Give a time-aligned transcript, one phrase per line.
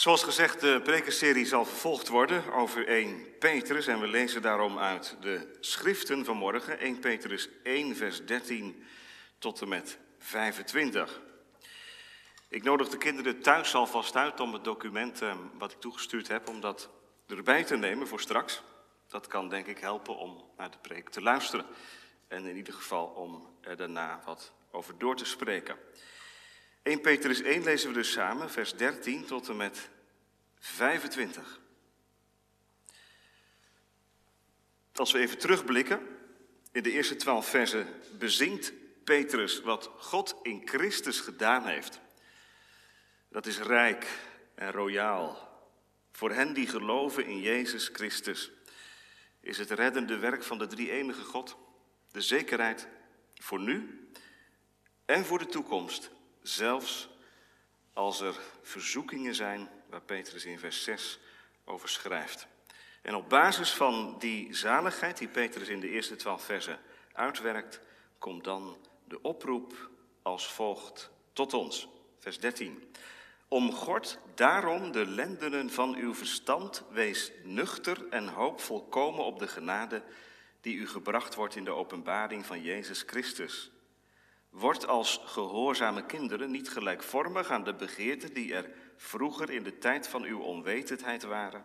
[0.00, 5.16] Zoals gezegd, de prekenserie zal vervolgd worden over 1 Petrus en we lezen daarom uit
[5.20, 8.84] de schriften van morgen 1 Petrus 1 vers 13
[9.38, 11.20] tot en met 25.
[12.48, 16.48] Ik nodig de kinderen thuis alvast uit om het document eh, wat ik toegestuurd heb,
[16.48, 16.88] om dat
[17.26, 18.62] erbij te nemen voor straks.
[19.08, 21.66] Dat kan denk ik helpen om naar de preek te luisteren
[22.28, 25.76] en in ieder geval om er daarna wat over door te spreken.
[26.82, 29.88] 1 Petrus 1 lezen we dus samen, vers 13 tot en met
[30.58, 31.60] 25.
[34.94, 36.06] Als we even terugblikken,
[36.72, 37.86] in de eerste twaalf versen
[38.18, 38.72] bezingt
[39.04, 42.00] Petrus wat God in Christus gedaan heeft.
[43.28, 44.06] Dat is rijk
[44.54, 45.48] en royaal.
[46.12, 48.50] Voor hen die geloven in Jezus Christus
[49.40, 51.56] is het reddende werk van de drie enige God
[52.12, 52.88] de zekerheid
[53.34, 54.08] voor nu
[55.04, 56.10] en voor de toekomst
[56.42, 57.08] Zelfs
[57.92, 61.18] als er verzoekingen zijn, waar Petrus in vers 6
[61.64, 62.46] over schrijft.
[63.02, 66.78] En op basis van die zaligheid die Petrus in de eerste twaalf versen
[67.12, 67.80] uitwerkt,
[68.18, 69.90] komt dan de oproep
[70.22, 71.88] als volgt tot ons.
[72.18, 72.92] Vers 13.
[73.48, 80.02] Omgord daarom de lendenen van uw verstand, wees nuchter en hoop volkomen op de genade
[80.60, 83.70] die u gebracht wordt in de openbaring van Jezus Christus.
[84.50, 90.08] Word als gehoorzame kinderen niet gelijkvormig aan de begeerten die er vroeger in de tijd
[90.08, 91.64] van uw onwetendheid waren.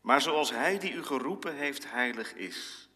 [0.00, 2.88] Maar zoals Hij die u geroepen heeft heilig is,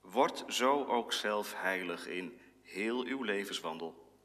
[0.00, 4.16] word zo ook zelf heilig in heel uw levenswandel.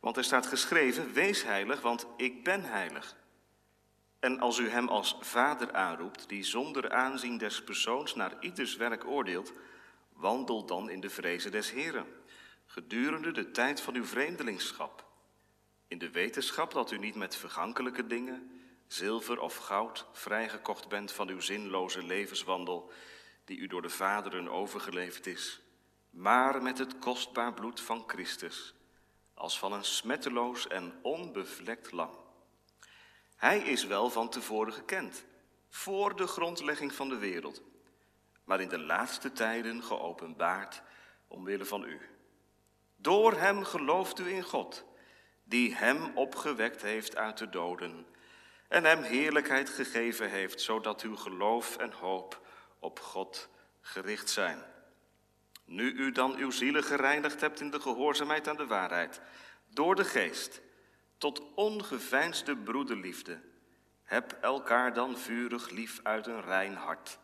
[0.00, 3.16] Want er staat geschreven, wees heilig, want ik ben heilig.
[4.20, 9.06] En als u hem als vader aanroept, die zonder aanzien des persoons naar ieders werk
[9.06, 9.52] oordeelt,
[10.12, 12.06] wandel dan in de vrezen des Heren
[12.66, 15.04] gedurende de tijd van uw vreemdelingschap,
[15.88, 21.28] in de wetenschap dat u niet met vergankelijke dingen, zilver of goud, vrijgekocht bent van
[21.28, 22.92] uw zinloze levenswandel,
[23.44, 25.60] die u door de vaderen overgeleverd is,
[26.10, 28.74] maar met het kostbaar bloed van Christus,
[29.34, 32.24] als van een smetteloos en onbevlekt lam.
[33.36, 35.24] Hij is wel van tevoren gekend,
[35.68, 37.62] voor de grondlegging van de wereld,
[38.44, 40.82] maar in de laatste tijden geopenbaard
[41.28, 42.15] omwille van u
[42.96, 44.84] door hem gelooft u in God,
[45.44, 48.06] die hem opgewekt heeft uit de doden
[48.68, 52.40] en hem heerlijkheid gegeven heeft, zodat uw geloof en hoop
[52.78, 53.48] op God
[53.80, 54.62] gericht zijn.
[55.64, 59.20] Nu u dan uw zielen gereinigd hebt in de gehoorzaamheid aan de waarheid,
[59.68, 60.60] door de geest,
[61.18, 63.40] tot ongeveinsde broederliefde,
[64.02, 67.18] heb elkaar dan vurig lief uit een rein hart.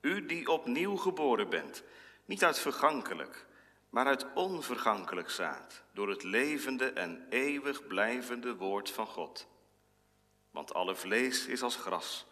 [0.00, 1.82] U die opnieuw geboren bent,
[2.24, 3.46] niet uit vergankelijk,
[3.90, 9.46] maar uit onvergankelijk zaad, door het levende en eeuwig blijvende woord van God.
[10.50, 12.26] Want alle vlees is als gras,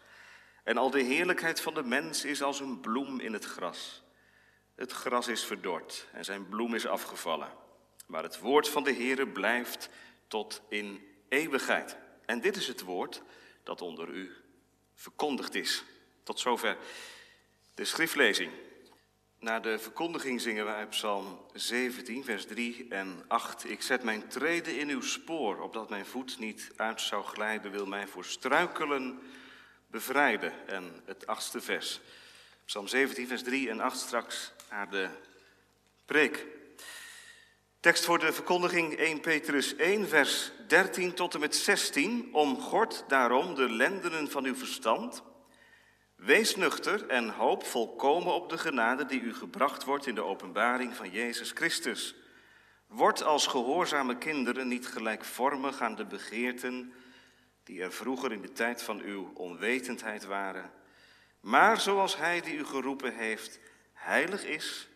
[0.63, 4.03] en al de heerlijkheid van de mens is als een bloem in het gras.
[4.75, 7.51] Het gras is verdord en zijn bloem is afgevallen,
[8.05, 9.89] maar het woord van de Heere blijft
[10.27, 11.97] tot in eeuwigheid.
[12.25, 13.21] En dit is het woord
[13.63, 14.35] dat onder u
[14.93, 15.83] verkondigd is.
[16.23, 16.77] Tot zover
[17.73, 18.51] de schriftlezing.
[19.47, 23.69] Na de verkondiging zingen wij Psalm 17, vers 3 en 8.
[23.69, 27.85] Ik zet mijn treden in uw spoor, opdat mijn voet niet uit zou glijden, wil
[27.85, 29.19] mij voor struikelen
[29.87, 30.67] bevrijden.
[30.67, 31.99] En het achtste vers.
[32.65, 35.09] Psalm 17, vers 3 en 8 straks naar de
[36.05, 36.45] preek.
[37.79, 42.29] Tekst voor de verkondiging 1 Petrus 1, vers 13 tot en met 16.
[42.31, 45.23] Omgord daarom de lendenen van uw verstand
[46.17, 50.95] Wees nuchter en hoop volkomen op de genade die u gebracht wordt in de openbaring
[50.95, 52.15] van Jezus Christus.
[52.87, 56.93] Word als gehoorzame kinderen niet gelijkvormig aan de begeerten
[57.63, 60.71] die er vroeger in de tijd van uw onwetendheid waren,
[61.39, 63.59] maar zoals Hij die u geroepen heeft,
[63.93, 64.87] heilig is,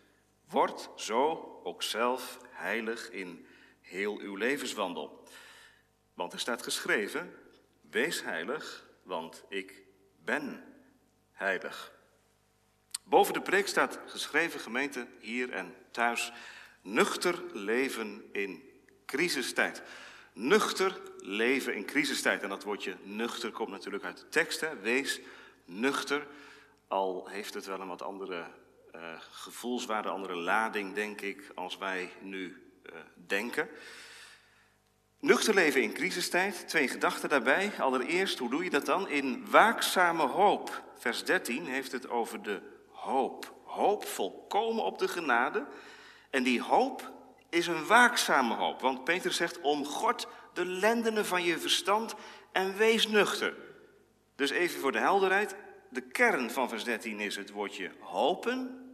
[0.48, 1.30] word zo
[1.62, 3.46] ook zelf heilig in
[3.80, 5.28] heel uw levenswandel.
[6.14, 7.34] Want er staat geschreven,
[7.90, 9.82] wees heilig, want ik
[10.24, 10.71] ben
[11.42, 11.92] heilig.
[13.04, 16.32] Boven de preek staat geschreven gemeente hier en thuis,
[16.82, 18.62] nuchter leven in
[19.06, 19.82] crisistijd.
[20.32, 22.42] Nuchter leven in crisistijd.
[22.42, 24.66] En dat woordje nuchter komt natuurlijk uit de tekst.
[24.80, 25.20] Wees
[25.64, 26.26] nuchter,
[26.88, 28.44] al heeft het wel een wat andere
[28.94, 29.00] uh,
[29.30, 33.68] gevoelswaarde, andere lading, denk ik, als wij nu uh, denken.
[35.22, 37.72] Nuchter leven in crisistijd, twee gedachten daarbij.
[37.78, 39.08] Allereerst, hoe doe je dat dan?
[39.08, 40.82] In waakzame hoop.
[40.98, 43.54] Vers 13 heeft het over de hoop.
[43.64, 45.66] Hoop volkomen op de genade.
[46.30, 47.12] En die hoop
[47.50, 48.80] is een waakzame hoop.
[48.80, 52.14] Want Peter zegt, omgord de lendenen van je verstand
[52.52, 53.54] en wees nuchter.
[54.36, 55.54] Dus even voor de helderheid.
[55.90, 58.86] De kern van vers 13 is het woordje hopen.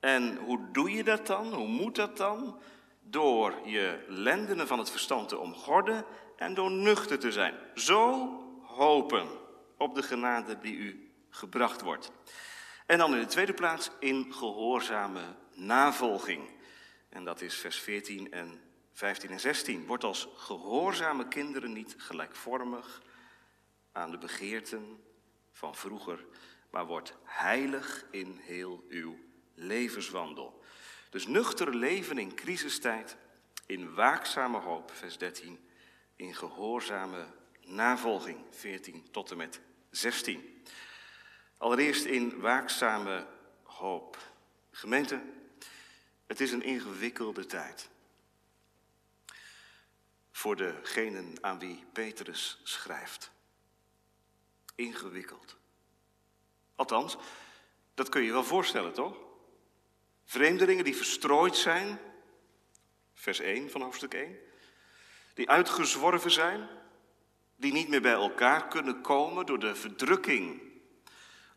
[0.00, 1.54] En hoe doe je dat dan?
[1.54, 2.60] Hoe moet dat dan?
[3.14, 6.04] Door je lendenen van het verstand te omgorden
[6.36, 7.54] en door nuchter te zijn.
[7.74, 8.28] Zo
[8.62, 9.28] hopen
[9.78, 12.12] op de genade die u gebracht wordt.
[12.86, 15.20] En dan in de tweede plaats in gehoorzame
[15.52, 16.48] navolging.
[17.08, 18.60] En dat is vers 14 en
[18.92, 19.86] 15 en 16.
[19.86, 23.02] Wordt als gehoorzame kinderen niet gelijkvormig
[23.92, 25.02] aan de begeerten
[25.52, 26.24] van vroeger,
[26.70, 29.18] maar wordt heilig in heel uw
[29.54, 30.62] levenswandel.
[31.14, 33.16] Dus nuchter leven in crisistijd,
[33.66, 35.68] in waakzame hoop, vers 13,
[36.16, 37.26] in gehoorzame
[37.60, 40.64] navolging, 14 tot en met 16.
[41.56, 43.26] Allereerst in waakzame
[43.62, 44.18] hoop.
[44.70, 45.22] Gemeente,
[46.26, 47.88] het is een ingewikkelde tijd.
[50.32, 53.30] Voor degenen aan wie Petrus schrijft.
[54.74, 55.56] Ingewikkeld.
[56.74, 57.16] Althans,
[57.94, 59.32] dat kun je wel voorstellen, toch?
[60.24, 61.98] Vreemdelingen die verstrooid zijn,
[63.14, 64.38] vers 1 van hoofdstuk 1,
[65.34, 66.68] die uitgezworven zijn,
[67.56, 70.62] die niet meer bij elkaar kunnen komen door de verdrukking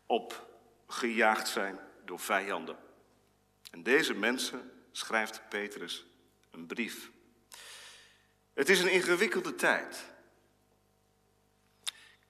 [0.06, 2.78] opgejaagd zijn door vijanden.
[3.70, 6.06] En deze mensen schrijft Petrus
[6.50, 7.10] een brief.
[8.54, 10.04] Het is een ingewikkelde tijd.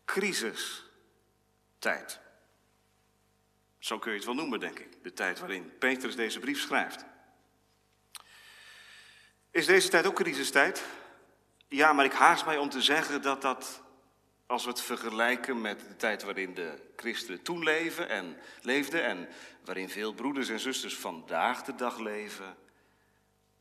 [0.04, 2.20] Crisistijd.
[3.78, 5.02] Zo kun je het wel noemen, denk ik.
[5.02, 7.04] De tijd waarin Petrus deze brief schrijft.
[9.50, 10.84] Is deze tijd ook crisistijd?
[11.68, 13.82] Ja, maar ik haast mij om te zeggen dat dat,
[14.46, 19.28] als we het vergelijken met de tijd waarin de christenen toen leven en, leefden en
[19.64, 22.56] waarin veel broeders en zusters vandaag de dag leven,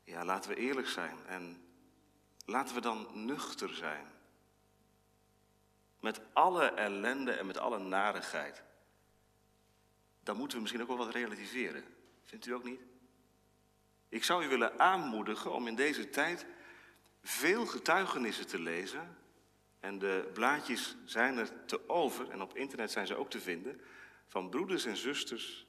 [0.04, 1.62] ja, laten we eerlijk zijn en
[2.44, 4.06] laten we dan nuchter zijn.
[6.00, 8.62] Met alle ellende en met alle narigheid
[10.28, 11.84] dan moeten we misschien ook wel wat relativeren.
[12.24, 12.80] Vindt u ook niet?
[14.08, 16.46] Ik zou u willen aanmoedigen om in deze tijd
[17.22, 19.16] veel getuigenissen te lezen.
[19.80, 23.80] En de blaadjes zijn er te over, en op internet zijn ze ook te vinden,
[24.26, 25.66] van broeders en zusters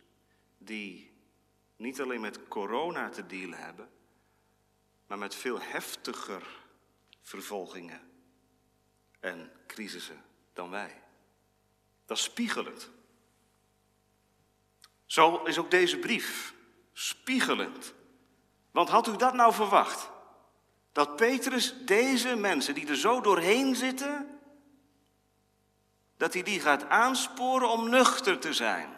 [0.57, 1.11] die
[1.75, 3.89] niet alleen met corona te dealen hebben,
[5.07, 6.65] maar met veel heftiger
[7.21, 8.01] vervolgingen
[9.19, 10.23] en crisissen
[10.53, 11.01] dan wij.
[12.05, 12.97] Dat is spiegelend.
[15.09, 16.53] Zo is ook deze brief
[16.93, 17.93] spiegelend.
[18.71, 20.09] Want had u dat nou verwacht?
[20.91, 24.39] Dat Petrus deze mensen die er zo doorheen zitten,
[26.17, 28.89] dat hij die gaat aansporen om nuchter te zijn.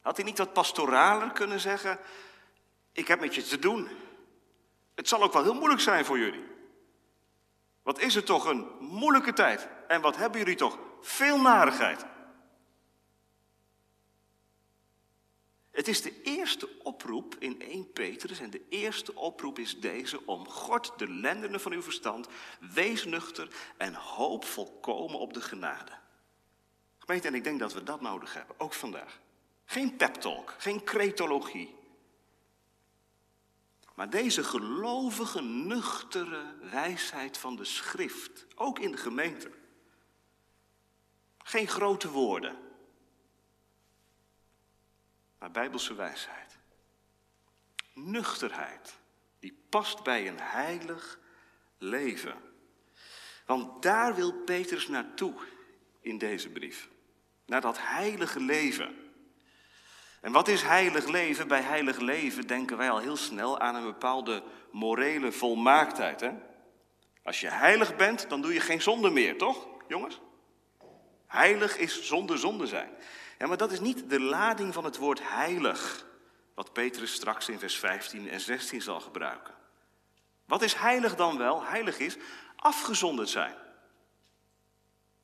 [0.00, 1.98] Had hij niet wat pastoraler kunnen zeggen?
[2.92, 3.88] Ik heb met je te doen.
[4.94, 6.44] Het zal ook wel heel moeilijk zijn voor jullie.
[7.82, 9.68] Wat is het toch een moeilijke tijd?
[9.88, 12.04] En wat hebben jullie toch veel narigheid?
[15.74, 20.48] Het is de eerste oproep in 1 Petrus en de eerste oproep is deze: om
[20.48, 22.28] God de lendenen van uw verstand,
[22.72, 25.92] wees nuchter en hoop volkomen op de genade.
[26.98, 29.20] Gemeente, en ik denk dat we dat nodig hebben, ook vandaag.
[29.64, 31.74] Geen pep talk, geen cretologie.
[33.94, 39.50] Maar deze gelovige, nuchtere wijsheid van de schrift, ook in de gemeente.
[41.38, 42.63] Geen grote woorden,
[45.44, 46.58] maar bijbelse wijsheid.
[47.92, 48.98] Nuchterheid,
[49.38, 51.18] die past bij een heilig
[51.78, 52.34] leven.
[53.46, 55.34] Want daar wil Petrus naartoe
[56.00, 56.88] in deze brief.
[57.46, 59.12] Naar dat heilige leven.
[60.20, 61.48] En wat is heilig leven?
[61.48, 66.20] Bij heilig leven denken wij al heel snel aan een bepaalde morele volmaaktheid.
[66.20, 66.32] Hè?
[67.22, 70.20] Als je heilig bent, dan doe je geen zonde meer, toch, jongens?
[71.26, 72.90] Heilig is zonder zonde zijn.
[73.38, 76.06] Ja, maar dat is niet de lading van het woord heilig,
[76.54, 79.54] wat Petrus straks in vers 15 en 16 zal gebruiken.
[80.46, 81.64] Wat is heilig dan wel?
[81.64, 82.16] Heilig is
[82.56, 83.54] afgezonderd zijn.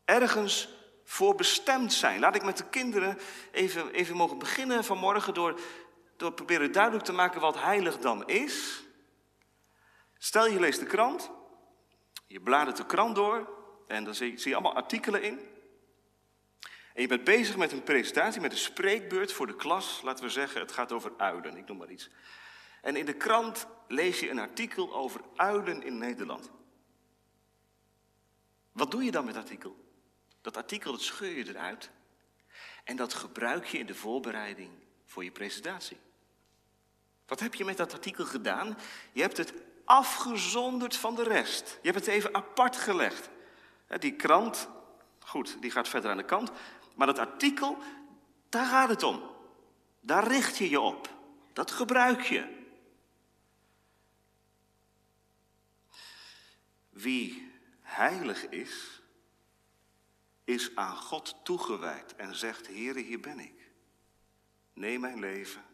[0.05, 0.69] Ergens
[1.05, 2.21] voor bestemd zijn.
[2.21, 3.19] Laat ik met de kinderen
[3.51, 5.61] even, even mogen beginnen vanmorgen door,
[6.17, 8.83] door proberen duidelijk te maken wat heilig dan is.
[10.19, 11.31] Stel je leest de krant,
[12.27, 13.49] je bladert de krant door
[13.87, 15.50] en dan zie je, zie je allemaal artikelen in.
[17.01, 20.01] En je bent bezig met een presentatie, met een spreekbeurt voor de klas.
[20.03, 22.11] Laten we zeggen, het gaat over uilen, ik noem maar iets.
[22.83, 26.51] En in de krant lees je een artikel over uilen in Nederland.
[28.73, 29.77] Wat doe je dan met dat artikel?
[30.41, 31.91] Dat artikel dat scheur je eruit.
[32.85, 34.71] En dat gebruik je in de voorbereiding
[35.07, 35.99] voor je presentatie.
[37.27, 38.79] Wat heb je met dat artikel gedaan?
[39.13, 39.53] Je hebt het
[39.85, 41.79] afgezonderd van de rest.
[41.83, 43.29] Je hebt het even apart gelegd.
[43.99, 44.69] Die krant
[45.31, 46.51] goed, die gaat verder aan de kant.
[46.95, 47.79] Maar dat artikel,
[48.49, 49.23] daar gaat het om.
[50.01, 51.19] Daar richt je je op.
[51.53, 52.59] Dat gebruik je.
[56.91, 59.03] Wie heilig is,
[60.45, 63.71] is aan God toegewijd en zegt, Heere, hier ben ik.
[64.73, 65.65] Neem mijn leven,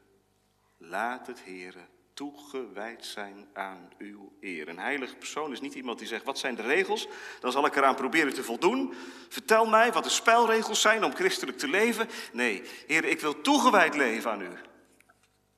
[0.77, 4.69] laat het, Heere, toegewijd zijn aan uw eer.
[4.69, 7.09] Een heilige persoon is niet iemand die zegt, wat zijn de regels?
[7.41, 8.95] Dan zal ik eraan proberen te voldoen.
[9.29, 12.09] Vertel mij wat de spelregels zijn om christelijk te leven.
[12.33, 14.51] Nee, Heer, ik wil toegewijd leven aan u.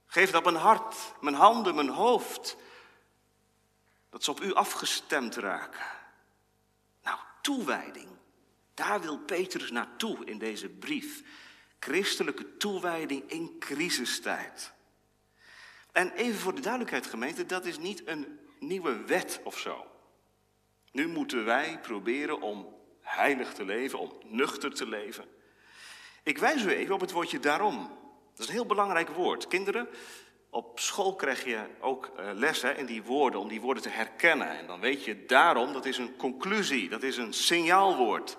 [0.07, 2.57] Geef dat mijn hart, mijn handen, mijn hoofd.
[4.11, 5.87] Dat ze op u afgestemd raken.
[7.03, 8.09] Nou, toewijding.
[8.75, 11.23] Daar wil Petrus naartoe in deze brief.
[11.79, 14.77] Christelijke toewijding in crisistijd.
[15.93, 19.87] En even voor de duidelijkheid, gemeente, dat is niet een nieuwe wet of zo.
[20.93, 25.25] Nu moeten wij proberen om heilig te leven, om nuchter te leven.
[26.23, 27.89] Ik wijs u even op het woordje daarom.
[28.31, 29.49] Dat is een heel belangrijk woord.
[29.49, 29.89] Kinderen,
[30.51, 33.89] op school krijg je ook uh, les hè, in die woorden, om die woorden te
[33.89, 34.59] herkennen.
[34.59, 38.37] En dan weet je daarom, dat is een conclusie, dat is een signaalwoord.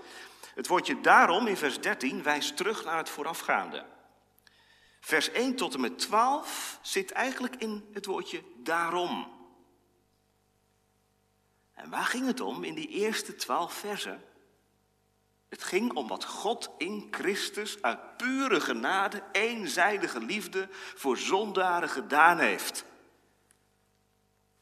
[0.56, 3.86] Het woordje daarom in vers 13 wijst terug naar het voorafgaande.
[5.00, 9.38] Vers 1 tot en met 12 zit eigenlijk in het woordje daarom.
[11.74, 14.24] En waar ging het om in die eerste 12 versen?
[15.50, 22.40] Het ging om wat God in Christus uit pure genade, eenzijdige liefde voor zondaren gedaan
[22.40, 22.86] heeft.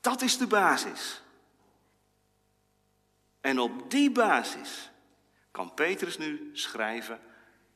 [0.01, 1.22] Dat is de basis.
[3.41, 4.91] En op die basis
[5.51, 7.22] kan Petrus nu schrijven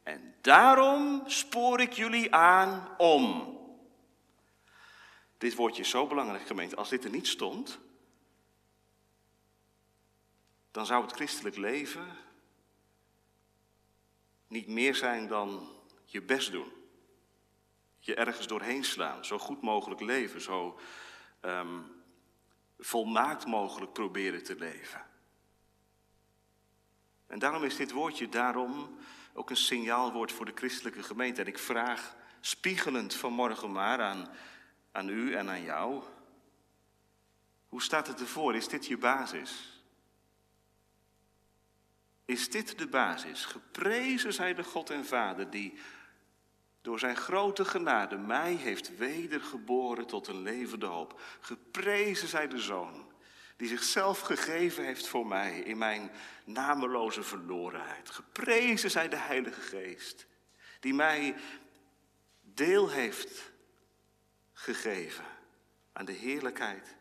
[0.03, 3.57] en daarom spoor ik jullie aan om.
[5.37, 6.75] Dit woordje is zo belangrijk, gemeente.
[6.75, 7.79] Als dit er niet stond,
[10.71, 12.17] dan zou het christelijk leven
[14.47, 15.69] niet meer zijn dan
[16.05, 16.71] je best doen.
[17.99, 20.79] Je ergens doorheen slaan, zo goed mogelijk leven, zo
[21.41, 22.03] um,
[22.79, 25.05] volmaakt mogelijk proberen te leven.
[27.27, 28.97] En daarom is dit woordje daarom
[29.33, 31.41] ook een signaalwoord voor de christelijke gemeente.
[31.41, 34.29] En ik vraag spiegelend vanmorgen maar aan,
[34.91, 36.03] aan u en aan jou.
[37.69, 38.55] Hoe staat het ervoor?
[38.55, 39.81] Is dit je basis?
[42.25, 43.45] Is dit de basis?
[43.45, 45.79] Geprezen zij de God en Vader die
[46.81, 51.21] door zijn grote genade mij heeft wedergeboren tot een levende hoop.
[51.39, 53.10] Geprezen zij de Zoon
[53.61, 56.11] die zichzelf gegeven heeft voor mij in mijn
[56.45, 58.09] nameloze verlorenheid.
[58.09, 60.25] Geprezen zij de Heilige Geest,
[60.79, 61.35] die mij
[62.41, 63.51] deel heeft
[64.53, 65.25] gegeven
[65.93, 66.95] aan de heerlijkheid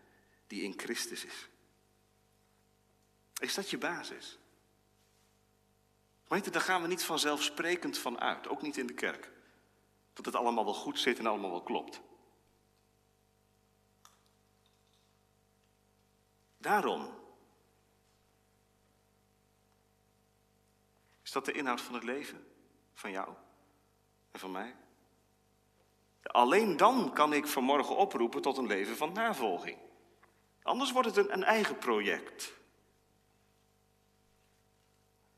[0.47, 1.49] die in Christus is.
[3.39, 4.39] Is dat je basis?
[6.29, 9.31] Weet je, daar gaan we niet vanzelfsprekend van uit, ook niet in de kerk.
[10.13, 12.01] Dat het allemaal wel goed zit en allemaal wel klopt.
[16.61, 17.19] Daarom.
[21.23, 22.47] Is dat de inhoud van het leven?
[22.93, 23.35] Van jou
[24.31, 24.77] en van mij?
[26.23, 29.79] Alleen dan kan ik vanmorgen oproepen tot een leven van navolging.
[30.63, 32.53] Anders wordt het een, een eigen project.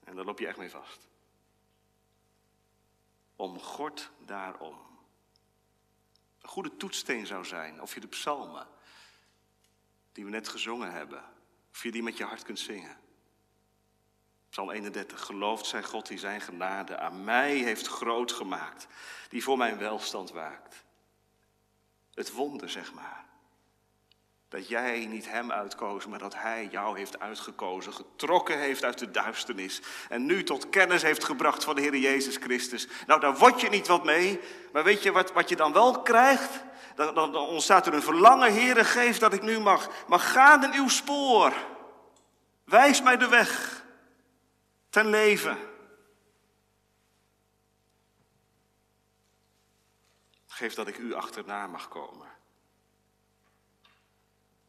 [0.04, 1.08] En daar loop je echt mee vast.
[3.36, 4.78] Om God daarom.
[6.40, 8.68] Een goede toetssteen zou zijn, of je de psalmen,
[10.12, 11.24] die we net gezongen hebben.
[11.70, 12.96] Of je die met je hart kunt zingen.
[14.50, 15.20] Psalm 31.
[15.20, 18.86] Geloofd zij God die zijn genade aan mij heeft groot gemaakt.
[19.28, 20.84] Die voor mijn welstand waakt.
[22.14, 23.31] Het wonder, zeg maar.
[24.52, 27.92] Dat jij niet hem uitkoos, maar dat hij jou heeft uitgekozen.
[27.92, 29.80] Getrokken heeft uit de duisternis.
[30.08, 32.88] En nu tot kennis heeft gebracht van de Heer Jezus Christus.
[33.06, 34.40] Nou, daar word je niet wat mee.
[34.72, 36.64] Maar weet je wat, wat je dan wel krijgt?
[36.94, 40.72] dan, dan, ontstaat er een verlangen, Heere, geef dat ik nu mag, mag gaan in
[40.72, 41.52] uw spoor.
[42.64, 43.82] Wijs mij de weg
[44.90, 45.58] ten leven.
[50.46, 52.31] Geef dat ik u achterna mag komen.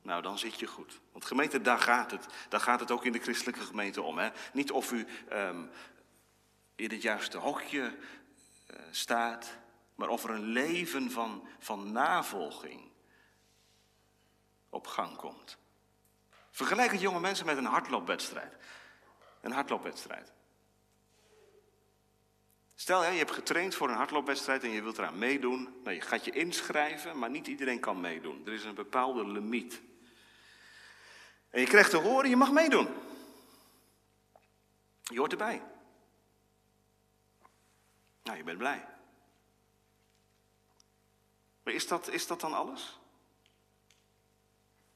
[0.03, 0.99] Nou, dan zit je goed.
[1.11, 2.25] Want gemeente, daar gaat het.
[2.49, 4.17] Daar gaat het ook in de christelijke gemeente om.
[4.17, 4.29] Hè?
[4.53, 5.69] Niet of u um,
[6.75, 7.97] in het juiste hokje
[8.71, 9.57] uh, staat
[9.95, 12.91] maar of er een leven van, van navolging
[14.69, 15.57] op gang komt.
[16.51, 18.55] Vergelijk het jonge mensen met een hardloopwedstrijd.
[19.41, 20.31] Een hardloopwedstrijd.
[22.75, 25.75] Stel, je hebt getraind voor een hardloopwedstrijd en je wilt eraan meedoen.
[25.83, 28.41] Nou, je gaat je inschrijven, maar niet iedereen kan meedoen.
[28.45, 29.81] Er is een bepaalde limiet.
[31.53, 32.87] En je krijgt te horen, je mag meedoen.
[35.01, 35.61] Je hoort erbij.
[38.23, 38.85] Nou, je bent blij.
[41.63, 42.99] Maar is dat, is dat dan alles?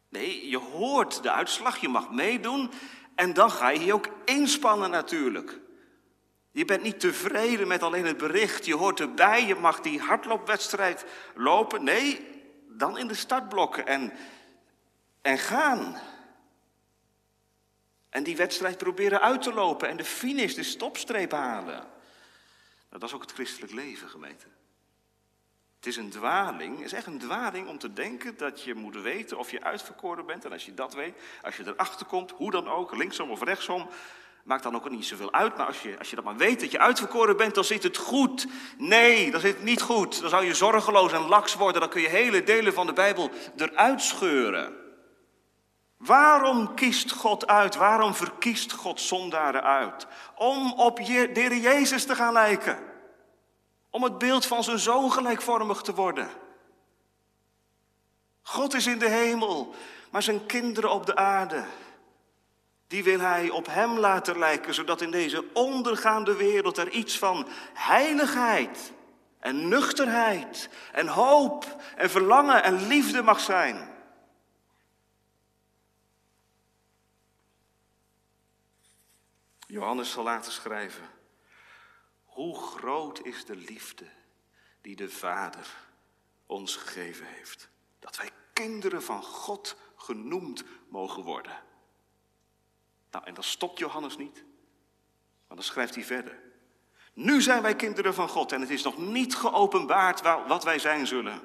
[0.10, 2.72] Nee, je hoort de uitslag, je mag meedoen
[3.16, 5.60] en dan ga je je ook inspannen natuurlijk.
[6.52, 11.06] Je bent niet tevreden met alleen het bericht, je hoort erbij, je mag die hardloopwedstrijd
[11.36, 11.84] lopen.
[11.84, 12.28] Nee,
[12.68, 14.14] dan in de startblokken en,
[15.22, 16.16] en gaan.
[18.18, 21.76] En die wedstrijd proberen uit te lopen en de finish, de stopstreep halen.
[21.76, 21.86] Nou,
[22.90, 24.46] dat is ook het christelijk leven, gemeente.
[25.76, 29.02] Het is een dwaling, het is echt een dwaling om te denken dat je moet
[29.02, 30.46] weten of je uitverkoren bent.
[30.46, 33.90] En als je dat weet, als je erachter komt, hoe dan ook, linksom of rechtsom,
[34.44, 35.58] maakt dan ook niet zoveel uit.
[35.58, 37.98] Maar als je, als je dat maar weet dat je uitverkoren bent, dan zit het
[37.98, 38.48] goed.
[38.78, 40.22] Nee, dan zit het niet goed.
[40.22, 41.82] Dan zou je zorgeloos en laks worden.
[41.82, 44.87] Dan kun je hele delen van de Bijbel eruit scheuren.
[45.98, 47.76] Waarom kiest God uit?
[47.76, 50.08] Waarom verkiest God zondaren uit?
[50.36, 52.80] Om op je, de Jezus te gaan lijken.
[53.90, 56.30] Om het beeld van zijn zoon gelijkvormig te worden.
[58.42, 59.76] God is in de hemel,
[60.10, 61.64] maar zijn kinderen op de aarde.
[62.88, 67.48] Die wil hij op hem laten lijken, zodat in deze ondergaande wereld er iets van
[67.74, 68.92] heiligheid
[69.40, 73.96] en nuchterheid en hoop en verlangen en liefde mag zijn.
[79.88, 81.10] Johannes zal laten schrijven.
[82.26, 84.06] Hoe groot is de liefde
[84.82, 85.68] die de Vader
[86.46, 87.70] ons gegeven heeft.
[88.00, 91.64] Dat wij kinderen van God genoemd mogen worden.
[93.12, 94.44] Nou, en dan stopt Johannes niet.
[95.48, 96.40] Maar dan schrijft hij verder.
[97.14, 101.08] Nu zijn wij kinderen van God en het is nog niet geopenbaard wat wij zijn
[101.08, 101.42] zullen.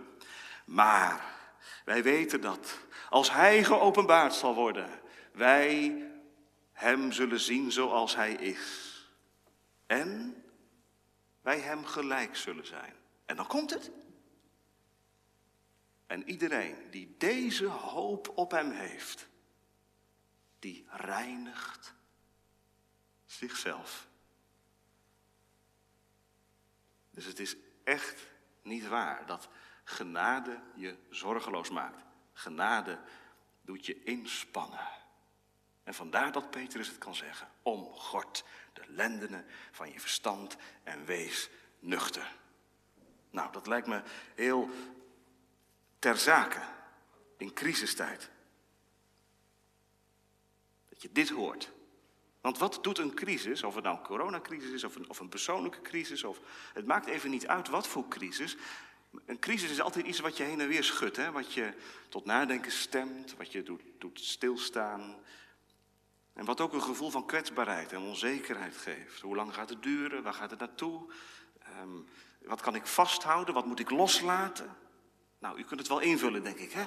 [0.65, 1.35] Maar
[1.85, 2.79] wij weten dat
[3.11, 5.01] als Hij geopenbaard zal worden,
[5.33, 5.97] wij
[6.83, 8.91] Hem zullen zien zoals Hij is.
[9.87, 10.43] En
[11.41, 12.95] wij Hem gelijk zullen zijn.
[13.25, 13.91] En dan komt het.
[16.07, 19.29] En iedereen die deze hoop op Hem heeft,
[20.59, 21.95] die reinigt
[23.25, 24.09] zichzelf.
[27.11, 28.27] Dus het is echt
[28.63, 29.49] niet waar dat
[29.85, 32.05] genade je zorgeloos maakt.
[32.33, 32.99] Genade
[33.61, 35.02] doet je inspannen.
[35.85, 37.49] En vandaar dat Petrus het kan zeggen.
[37.63, 42.33] Omgord de lendenen van je verstand en wees nuchter.
[43.31, 44.03] Nou, dat lijkt me
[44.35, 44.71] heel
[45.99, 46.61] ter zake
[47.37, 48.31] in crisistijd
[51.03, 51.71] je dit hoort.
[52.41, 55.29] Want wat doet een crisis, of het nou een coronacrisis is of een, of een
[55.29, 56.41] persoonlijke crisis, of,
[56.73, 58.57] het maakt even niet uit wat voor crisis.
[59.27, 61.31] Een crisis is altijd iets wat je heen en weer schudt, hè?
[61.31, 61.73] wat je
[62.09, 65.17] tot nadenken stemt, wat je doet, doet stilstaan.
[66.33, 69.21] En wat ook een gevoel van kwetsbaarheid en onzekerheid geeft.
[69.21, 70.23] Hoe lang gaat het duren?
[70.23, 71.13] Waar gaat het naartoe?
[71.59, 71.99] Ehm,
[72.43, 73.55] wat kan ik vasthouden?
[73.55, 74.77] Wat moet ik loslaten?
[75.39, 76.73] Nou, u kunt het wel invullen, denk ik.
[76.73, 76.85] Hè?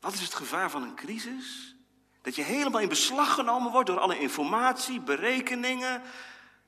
[0.00, 1.74] Wat is het gevaar van een crisis?
[2.22, 6.02] Dat je helemaal in beslag genomen wordt door alle informatie, berekeningen,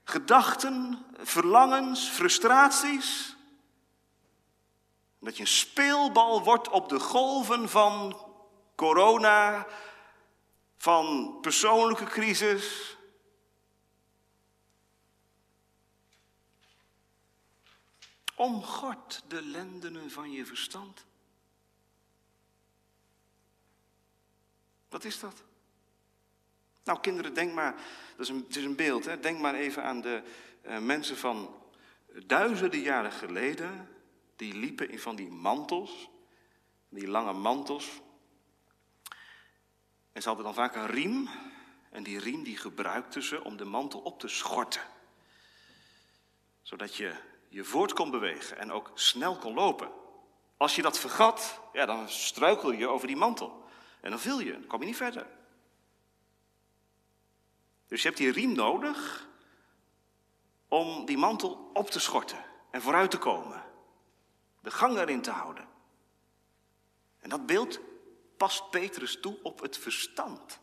[0.04, 3.36] gedachten, verlangens, frustraties.
[5.18, 8.16] Dat je een speelbal wordt op de golven van
[8.74, 9.66] corona,
[10.82, 12.96] van persoonlijke crisis.
[18.34, 21.04] Omgord de lendenen van je verstand.
[24.88, 25.42] Wat is dat?
[26.84, 27.74] Nou, kinderen, denk maar,
[28.16, 29.20] dat is een, het is een beeld, hè?
[29.20, 30.22] denk maar even aan de
[30.66, 31.54] uh, mensen van
[32.26, 33.88] duizenden jaren geleden,
[34.36, 36.08] die liepen in van die mantels,
[36.88, 38.01] die lange mantels.
[40.12, 41.28] En ze hadden dan vaak een riem,
[41.90, 44.82] en die riem die gebruikten ze om de mantel op te schorten.
[46.62, 47.14] Zodat je
[47.48, 49.90] je voort kon bewegen en ook snel kon lopen.
[50.56, 53.64] Als je dat vergat, ja, dan struikel je over die mantel.
[54.00, 55.26] En dan viel je, dan kom je niet verder.
[57.86, 59.28] Dus je hebt die riem nodig
[60.68, 63.64] om die mantel op te schorten en vooruit te komen.
[64.60, 65.68] De gang erin te houden.
[67.18, 67.80] En dat beeld
[68.42, 70.60] past Petrus toe op het verstand.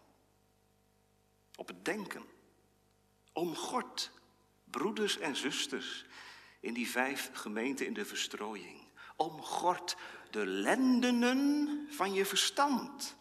[1.55, 2.23] Op het denken.
[3.33, 4.11] Om God,
[4.63, 6.05] broeders en zusters
[6.59, 8.87] in die vijf gemeenten in de verstrooiing.
[9.15, 9.95] Om God
[10.29, 13.15] de lendenen van je verstand.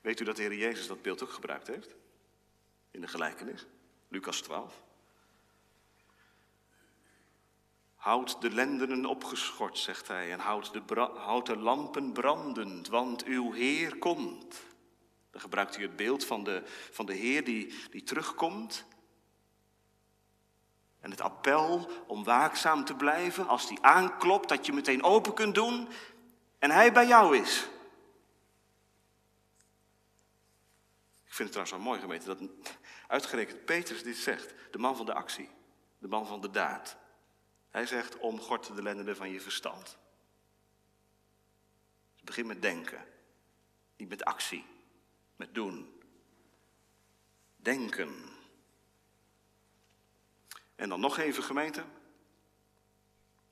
[0.00, 1.94] Weet u dat de Heer Jezus dat beeld ook gebruikt heeft?
[2.90, 3.66] In de gelijkenis,
[4.08, 4.85] Lucas 12.
[8.06, 14.64] Houd de lendenen opgeschort, zegt hij, en houd de, lampen brandend, want uw Heer komt.
[15.30, 18.86] Dan gebruikt hij het beeld van de, van de Heer die, die terugkomt.
[21.00, 25.54] En het appel om waakzaam te blijven als die aanklopt, dat je meteen open kunt
[25.54, 25.88] doen
[26.58, 27.68] en hij bij jou is.
[31.24, 32.72] Ik vind het trouwens wel mooi gemeente dat
[33.06, 34.54] uitgerekend Petrus dit zegt.
[34.70, 35.48] De man van de actie,
[35.98, 36.96] de man van de daad.
[37.70, 39.98] Hij zegt, omgort de lendenen van je verstand.
[42.14, 43.04] Dus begin met denken,
[43.96, 44.64] niet met actie,
[45.36, 46.00] met doen.
[47.56, 48.14] Denken.
[50.74, 51.84] En dan nog even gemeente.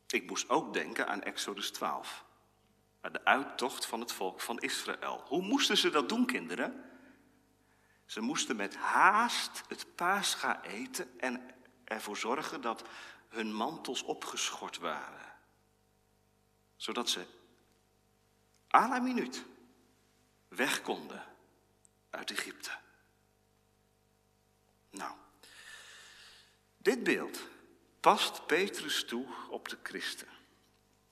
[0.07, 2.25] Ik moest ook denken aan Exodus 12.
[3.01, 5.25] Aan de uittocht van het volk van Israël.
[5.27, 6.91] Hoe moesten ze dat doen, kinderen?
[8.07, 11.51] Ze moesten met haast het paascha eten en
[11.85, 12.83] ervoor zorgen dat
[13.29, 15.33] hun mantels opgeschort waren.
[16.77, 17.27] Zodat ze
[18.75, 19.45] à la minuut
[20.49, 21.25] weg konden
[22.11, 22.71] uit Egypte.
[24.91, 25.17] Nou,
[26.77, 27.41] dit beeld
[28.01, 30.29] past Petrus toe op de christen.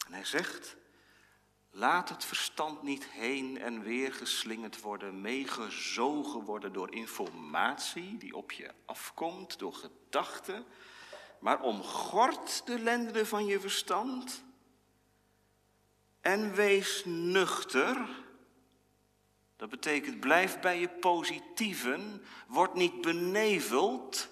[0.07, 0.77] En hij zegt,
[1.75, 8.53] laat het verstand niet heen en weer geslingerd worden, meegezogen worden door informatie die op
[8.53, 10.65] je afkomt, door gedachten,
[11.41, 14.45] maar omgord de lendenen van je verstand
[16.21, 18.09] en wees nuchter.
[19.57, 24.29] Dat betekent blijf bij je positieven, word niet beneveld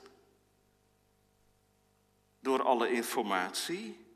[2.40, 4.09] door alle informatie.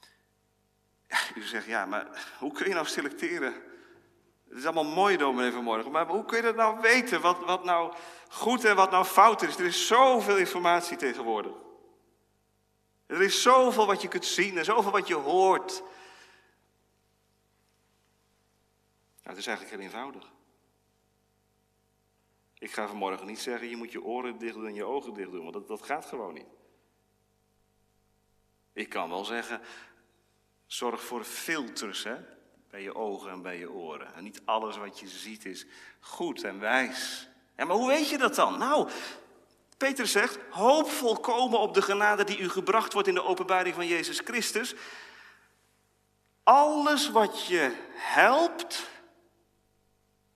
[0.00, 0.97] Ja,
[1.34, 3.54] u zegt, ja, maar hoe kun je nou selecteren?
[4.48, 7.20] Het is allemaal mooi, dominee vanmorgen, maar hoe kun je dat nou weten?
[7.20, 7.94] Wat, wat nou
[8.28, 9.56] goed en wat nou fout is?
[9.56, 11.52] Er is zoveel informatie tegenwoordig.
[13.06, 15.82] Er is zoveel wat je kunt zien en zoveel wat je hoort.
[19.22, 20.32] Nou, het is eigenlijk heel eenvoudig.
[22.58, 25.30] Ik ga vanmorgen niet zeggen, je moet je oren dicht doen en je ogen dicht
[25.30, 26.48] doen, want dat, dat gaat gewoon niet.
[28.72, 29.60] Ik kan wel zeggen,
[30.68, 32.16] zorg voor filters hè,
[32.70, 34.14] bij je ogen en bij je oren.
[34.14, 35.66] En niet alles wat je ziet is
[36.00, 37.28] goed en wijs.
[37.56, 38.58] Ja, maar hoe weet je dat dan?
[38.58, 38.90] Nou,
[39.76, 43.86] Peter zegt, hoop volkomen op de genade die u gebracht wordt in de openbaring van
[43.86, 44.74] Jezus Christus.
[46.42, 48.88] Alles wat je helpt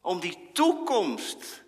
[0.00, 1.62] om die toekomst,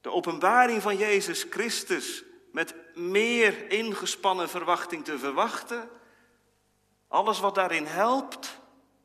[0.00, 5.90] de openbaring van Jezus Christus, met meer ingespannen verwachting te verwachten,
[7.08, 8.60] alles wat daarin helpt,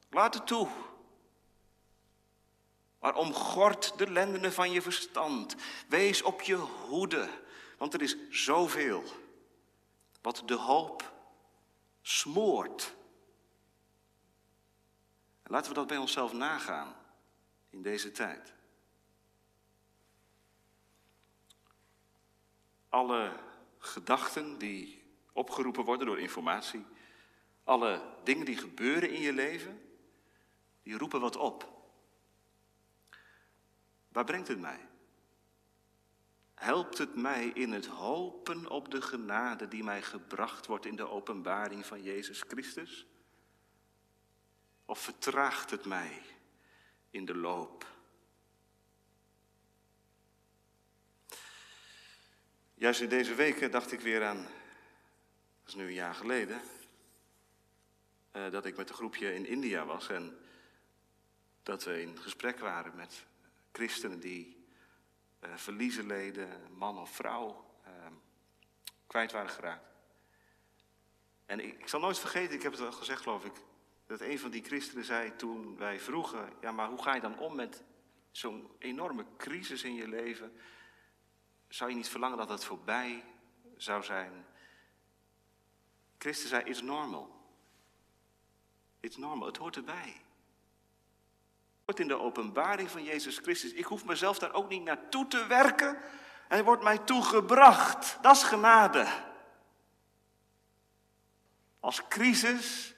[0.10, 0.68] laat het toe.
[3.00, 5.56] Maar omgord de lendenen van je verstand.
[5.88, 7.30] Wees op je hoede,
[7.78, 9.04] want er is zoveel
[10.22, 11.14] wat de hoop
[12.02, 12.96] smoort.
[15.44, 16.96] laten we dat bij onszelf nagaan
[17.70, 18.54] in deze tijd.
[22.90, 23.40] Alle
[23.78, 26.86] gedachten die opgeroepen worden door informatie,
[27.64, 29.82] alle dingen die gebeuren in je leven,
[30.84, 31.72] die roepen wat op.
[34.08, 34.88] Waar brengt het mij?
[36.54, 41.10] Helpt het mij in het hopen op de genade die mij gebracht wordt in de
[41.10, 43.08] openbaring van Jezus Christus?
[44.86, 46.22] Of vertraagt het mij
[47.10, 47.92] in de loop?
[52.74, 56.62] Juist in deze weken dacht ik weer aan, dat is nu een jaar geleden,
[58.34, 60.38] eh, dat ik met een groepje in India was en
[61.64, 63.26] dat we in gesprek waren met
[63.72, 64.66] christenen die
[65.44, 67.92] uh, verliezen leden, man of vrouw, uh,
[69.08, 69.86] kwijt waren geraakt.
[71.46, 73.54] En ik, zal nooit vergeten, ik heb het al gezegd geloof ik,
[74.06, 77.40] dat een van die christenen zei toen wij vroegen, ja maar hoe ga je dan
[77.40, 77.84] om met
[78.32, 80.58] zo'n enorme crisis in je leven?
[81.68, 83.24] Zou je niet verlangen dat het voorbij
[83.78, 84.46] zou zijn?
[86.18, 87.43] Christen zei, it's normal.
[89.04, 90.22] It's normal, het hoort erbij
[91.86, 93.74] wordt in de openbaring van Jezus Christus.
[93.74, 95.98] Ik hoef mezelf daar ook niet naartoe te werken.
[96.48, 98.18] Hij wordt mij toegebracht.
[98.22, 99.08] Dat is genade.
[101.80, 102.96] Als crisis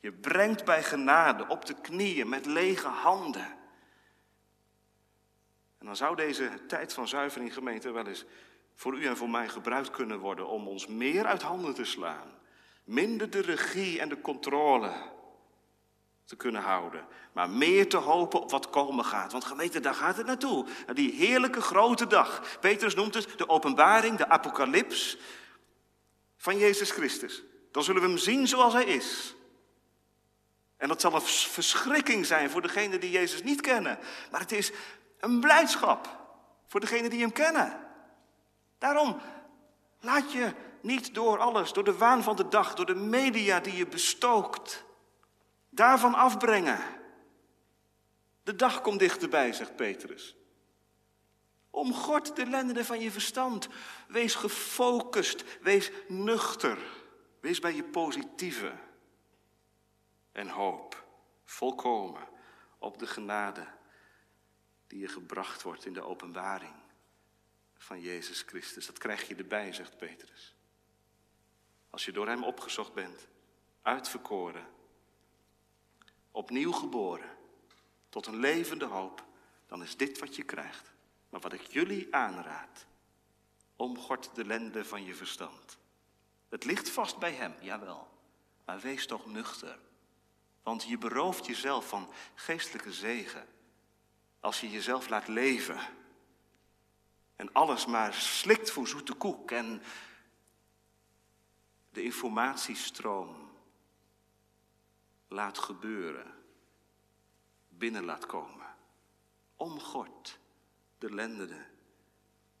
[0.00, 3.58] je brengt bij genade op de knieën met lege handen.
[5.78, 8.24] En dan zou deze tijd van zuivering gemeente wel eens
[8.74, 12.35] voor u en voor mij gebruikt kunnen worden om ons meer uit handen te slaan.
[12.86, 14.92] Minder de regie en de controle
[16.24, 17.06] te kunnen houden.
[17.32, 19.32] Maar meer te hopen op wat komen gaat.
[19.32, 20.66] Want gemeente, daar gaat het naartoe.
[20.94, 22.58] Die heerlijke grote dag.
[22.60, 25.18] Petrus noemt het de openbaring, de apocalyps
[26.36, 27.42] van Jezus Christus.
[27.70, 29.34] Dan zullen we hem zien zoals hij is.
[30.76, 33.98] En dat zal een verschrikking zijn voor degenen die Jezus niet kennen.
[34.30, 34.72] Maar het is
[35.20, 36.16] een blijdschap
[36.66, 37.80] voor degenen die Hem kennen.
[38.78, 39.20] Daarom
[40.00, 40.52] laat je
[40.86, 44.84] niet door alles, door de waan van de dag, door de media die je bestookt,
[45.70, 46.80] daarvan afbrengen.
[48.42, 50.36] De dag komt dichterbij, zegt Petrus.
[51.70, 53.68] Omgord de lendenen van je verstand.
[54.08, 56.78] Wees gefocust, wees nuchter.
[57.40, 58.72] Wees bij je positieve.
[60.32, 61.04] En hoop
[61.44, 62.28] volkomen
[62.78, 63.66] op de genade
[64.86, 66.74] die je gebracht wordt in de openbaring
[67.78, 68.86] van Jezus Christus.
[68.86, 70.55] Dat krijg je erbij, zegt Petrus.
[71.96, 73.28] Als je door Hem opgezocht bent,
[73.82, 74.66] uitverkoren,
[76.30, 77.30] opnieuw geboren,
[78.08, 79.24] tot een levende hoop,
[79.66, 80.92] dan is dit wat je krijgt.
[81.28, 82.86] Maar wat ik jullie aanraad,
[83.76, 85.78] omgord de lende van je verstand.
[86.48, 88.08] Het ligt vast bij Hem, jawel,
[88.64, 89.78] maar wees toch nuchter.
[90.62, 93.46] Want je berooft jezelf van geestelijke zegen
[94.40, 95.80] als je jezelf laat leven
[97.36, 99.82] en alles maar slikt voor zoete koek en
[101.96, 103.50] de informatiestroom
[105.28, 106.34] laat gebeuren,
[107.68, 108.66] binnen laat komen.
[109.56, 110.38] Omgord
[110.98, 111.66] de lendenen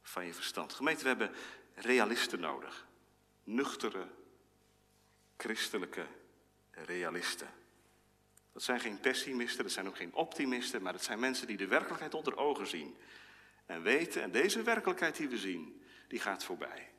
[0.02, 0.72] van je verstand.
[0.72, 1.32] Gemeente, we hebben
[1.74, 2.86] realisten nodig.
[3.44, 4.08] Nuchtere,
[5.36, 6.06] christelijke
[6.70, 7.50] realisten.
[8.52, 11.66] Dat zijn geen pessimisten, dat zijn ook geen optimisten, maar dat zijn mensen die de
[11.66, 12.96] werkelijkheid onder ogen zien.
[13.66, 16.94] En weten, en deze werkelijkheid die we zien, die gaat voorbij.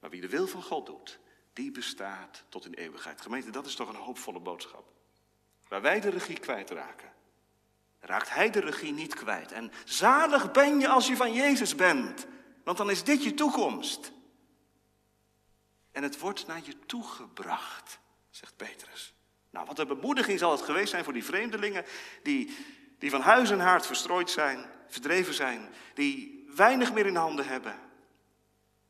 [0.00, 1.18] Maar wie de wil van God doet,
[1.52, 3.20] die bestaat tot in eeuwigheid.
[3.20, 4.92] Gemeente, dat is toch een hoopvolle boodschap.
[5.68, 7.12] Waar wij de regie kwijtraken,
[8.00, 9.52] raakt Hij de regie niet kwijt.
[9.52, 12.26] En zalig ben je als je van Jezus bent,
[12.64, 14.12] want dan is dit je toekomst.
[15.92, 17.98] En het wordt naar je toegebracht,
[18.30, 19.14] zegt Petrus.
[19.50, 21.84] Nou, wat een bemoediging zal het geweest zijn voor die vreemdelingen
[22.22, 22.56] die,
[22.98, 27.78] die van huis en haard verstrooid zijn, verdreven zijn, die weinig meer in handen hebben.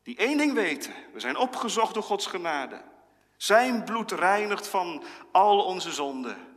[0.08, 2.82] Die één ding weten, we zijn opgezocht door Gods genade.
[3.36, 6.56] Zijn bloed reinigt van al onze zonden.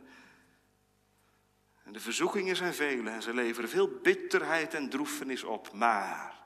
[1.84, 5.72] En de verzoekingen zijn vele en ze leveren veel bitterheid en droefenis op.
[5.72, 6.42] Maar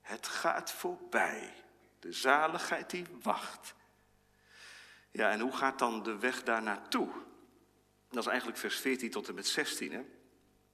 [0.00, 1.54] het gaat voorbij.
[1.98, 3.74] De zaligheid die wacht.
[5.10, 7.08] Ja, en hoe gaat dan de weg daar naartoe?
[8.10, 9.92] Dat is eigenlijk vers 14 tot en met 16.
[9.92, 10.04] Hè?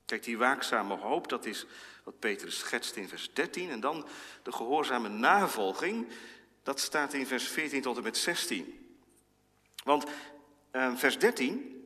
[0.06, 1.66] Kijk, die waakzame hoop, dat is
[2.04, 3.70] wat Petrus schetst in vers 13.
[3.70, 4.06] En dan
[4.42, 6.08] de gehoorzame navolging,
[6.62, 8.96] dat staat in vers 14 tot en met 16.
[9.84, 10.04] Want
[10.70, 11.82] eh, vers 13,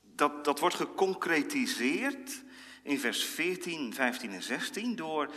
[0.00, 2.42] dat, dat wordt geconcretiseerd
[2.82, 5.30] in vers 14, 15 en 16 door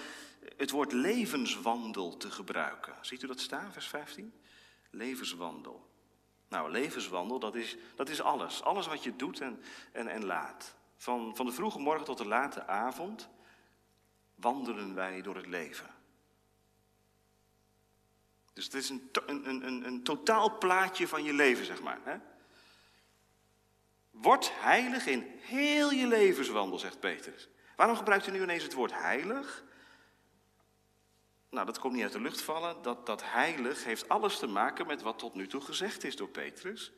[0.58, 2.94] het woord levenswandel te gebruiken.
[3.02, 4.34] Ziet u dat staan, vers 15?
[4.90, 5.90] Levenswandel.
[6.50, 8.64] Nou, levenswandel, dat is, dat is alles.
[8.64, 9.62] Alles wat je doet en,
[9.92, 10.76] en, en laat.
[11.06, 13.30] Van, van de vroege morgen tot de late avond
[14.36, 15.90] wandelen wij door het leven.
[18.54, 22.00] Dus het is een, een, een, een totaal plaatje van je leven, zeg maar.
[22.04, 22.18] Hè?
[24.12, 27.50] Word heilig in heel je levenswandel, zegt Petrus.
[27.76, 29.64] Waarom gebruikt u nu ineens het woord heilig?
[31.50, 32.82] Nou, dat komt niet uit de lucht vallen.
[32.82, 36.30] Dat, dat heilig heeft alles te maken met wat tot nu toe gezegd is door
[36.30, 36.92] Petrus.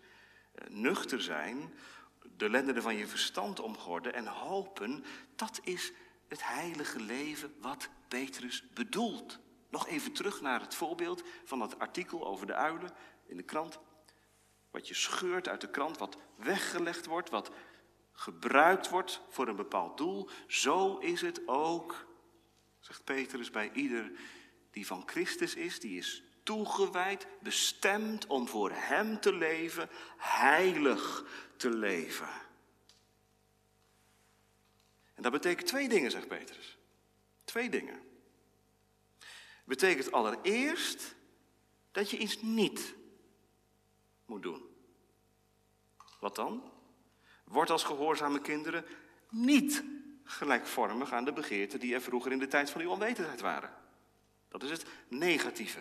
[0.51, 1.73] Eh, nuchter zijn,
[2.37, 5.03] de lendenen van je verstand omgorden en hopen,
[5.35, 5.91] dat is
[6.27, 9.39] het heilige leven wat Petrus bedoelt.
[9.69, 12.91] Nog even terug naar het voorbeeld van dat artikel over de uilen
[13.25, 13.79] in de krant.
[14.71, 17.51] Wat je scheurt uit de krant, wat weggelegd wordt, wat
[18.11, 20.29] gebruikt wordt voor een bepaald doel.
[20.47, 22.07] Zo is het ook,
[22.79, 24.11] zegt Petrus, bij ieder
[24.71, 31.25] die van Christus is, die is toegewijd, bestemd om voor Hem te leven, heilig
[31.57, 32.29] te leven.
[35.13, 36.77] En dat betekent twee dingen, zegt Petrus.
[37.43, 38.01] Twee dingen.
[39.17, 41.15] Het betekent allereerst
[41.91, 42.95] dat je iets niet
[44.25, 44.61] moet doen.
[46.19, 46.71] Wat dan?
[47.43, 48.85] Word als gehoorzame kinderen
[49.29, 49.83] niet
[50.23, 53.73] gelijkvormig aan de begeerten die er vroeger in de tijd van uw onwetendheid waren.
[54.47, 55.79] Dat is het negatieve.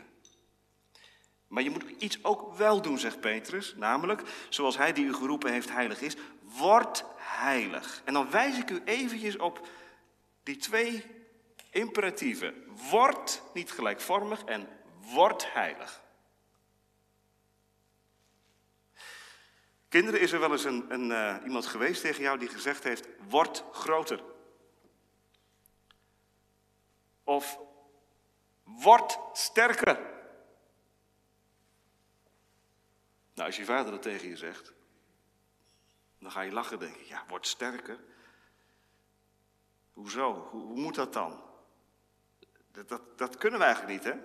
[1.57, 3.75] Maar je moet iets ook wel doen, zegt Petrus.
[3.77, 8.03] Namelijk, zoals hij die u geroepen heeft heilig is, word heilig.
[8.05, 9.69] En dan wijs ik u eventjes op
[10.43, 11.05] die twee
[11.71, 12.55] imperatieven.
[12.91, 14.69] Word niet gelijkvormig en
[15.15, 16.03] word heilig.
[19.89, 23.09] Kinderen, is er wel eens een, een uh, iemand geweest tegen jou die gezegd heeft:
[23.29, 24.23] word groter.
[27.25, 27.59] Of
[28.65, 30.15] word sterker.
[33.37, 34.73] Nou, als je vader dat tegen je zegt,
[36.19, 38.05] dan ga je lachen, denk je, ja, word sterker.
[39.93, 40.49] Hoezo?
[40.51, 41.45] Hoe, moet dat dan?
[42.71, 44.21] Dat, dat, dat kunnen we eigenlijk niet, hè?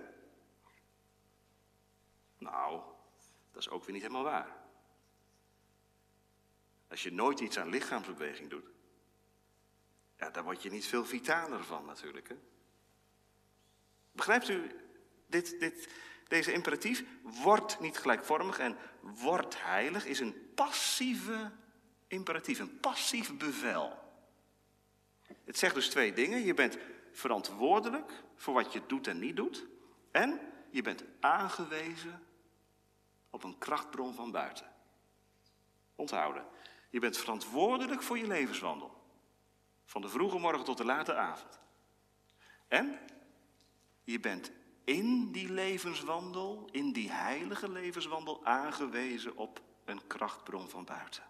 [2.38, 2.82] Nou,
[3.50, 4.56] dat is ook weer niet helemaal waar.
[6.88, 8.66] Als je nooit iets aan lichaamsbeweging doet,
[10.16, 12.28] ja, daar word je niet veel vitaler van natuurlijk.
[12.28, 12.36] Hè?
[14.12, 14.70] Begrijpt u
[15.26, 15.88] dit, dit,
[16.32, 17.04] deze imperatief?
[17.22, 21.52] Word niet gelijkvormig en word heilig is een passieve
[22.06, 23.98] imperatief, een passief bevel.
[25.44, 26.44] Het zegt dus twee dingen.
[26.44, 26.78] Je bent
[27.12, 29.66] verantwoordelijk voor wat je doet en niet doet.
[30.10, 30.40] En
[30.70, 32.26] je bent aangewezen
[33.30, 34.66] op een krachtbron van buiten.
[35.94, 36.46] Onthouden.
[36.90, 39.02] Je bent verantwoordelijk voor je levenswandel.
[39.84, 41.60] Van de vroege morgen tot de late avond.
[42.68, 42.98] En
[44.04, 44.52] je bent
[44.84, 51.22] in die levenswandel, in die heilige levenswandel, aangewezen op een krachtbron van buiten.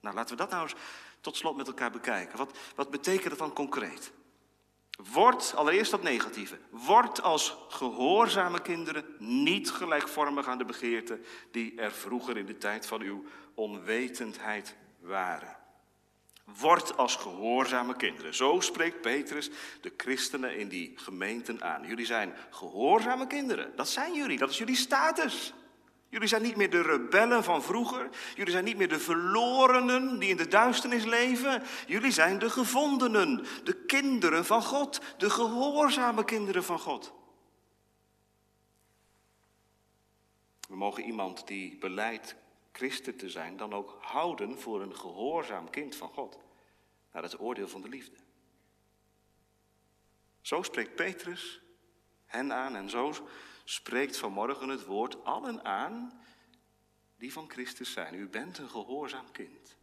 [0.00, 0.74] Nou, laten we dat nou eens
[1.20, 2.38] tot slot met elkaar bekijken.
[2.38, 4.12] Wat, wat betekent dat dan concreet?
[5.12, 11.92] Word, allereerst dat negatieve, word als gehoorzame kinderen niet gelijkvormig aan de begeerten die er
[11.92, 15.56] vroeger in de tijd van uw onwetendheid waren.
[16.60, 18.34] Word als gehoorzame kinderen.
[18.34, 21.86] Zo spreekt Petrus de christenen in die gemeenten aan.
[21.86, 23.76] Jullie zijn gehoorzame kinderen.
[23.76, 24.38] Dat zijn jullie.
[24.38, 25.54] Dat is jullie status.
[26.08, 28.08] Jullie zijn niet meer de rebellen van vroeger.
[28.34, 31.62] Jullie zijn niet meer de verlorenen die in de duisternis leven.
[31.86, 37.12] Jullie zijn de gevondenen, de kinderen van God, de gehoorzame kinderen van God.
[40.68, 42.36] We mogen iemand die beleidt
[42.72, 46.38] christen te zijn dan ook houden voor een gehoorzaam kind van God.
[47.16, 48.16] Naar het oordeel van de liefde.
[50.40, 51.60] Zo spreekt Petrus
[52.26, 53.14] hen aan en zo
[53.64, 56.20] spreekt vanmorgen het woord allen aan
[57.18, 58.14] die van Christus zijn.
[58.14, 59.76] U bent een gehoorzaam kind.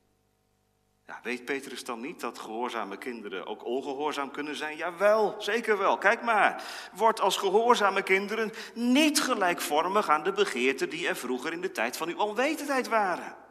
[1.05, 4.77] Ja, weet Petrus dan niet dat gehoorzame kinderen ook ongehoorzaam kunnen zijn?
[4.77, 5.97] Jawel, zeker wel.
[5.97, 6.63] Kijk maar.
[6.93, 11.97] Word als gehoorzame kinderen niet gelijkvormig aan de begeerten die er vroeger in de tijd
[11.97, 13.42] van uw onwetendheid waren.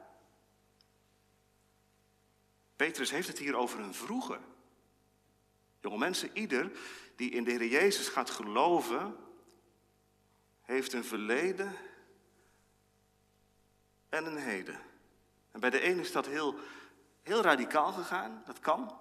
[2.83, 4.41] Petrus heeft het hier over een vroeger.
[5.81, 6.71] Jonge mensen, ieder
[7.17, 9.17] die in de Heer Jezus gaat geloven,
[10.63, 11.77] heeft een verleden
[14.09, 14.81] en een heden.
[15.51, 16.59] En bij de een is dat heel,
[17.23, 19.01] heel radicaal gegaan, dat kan.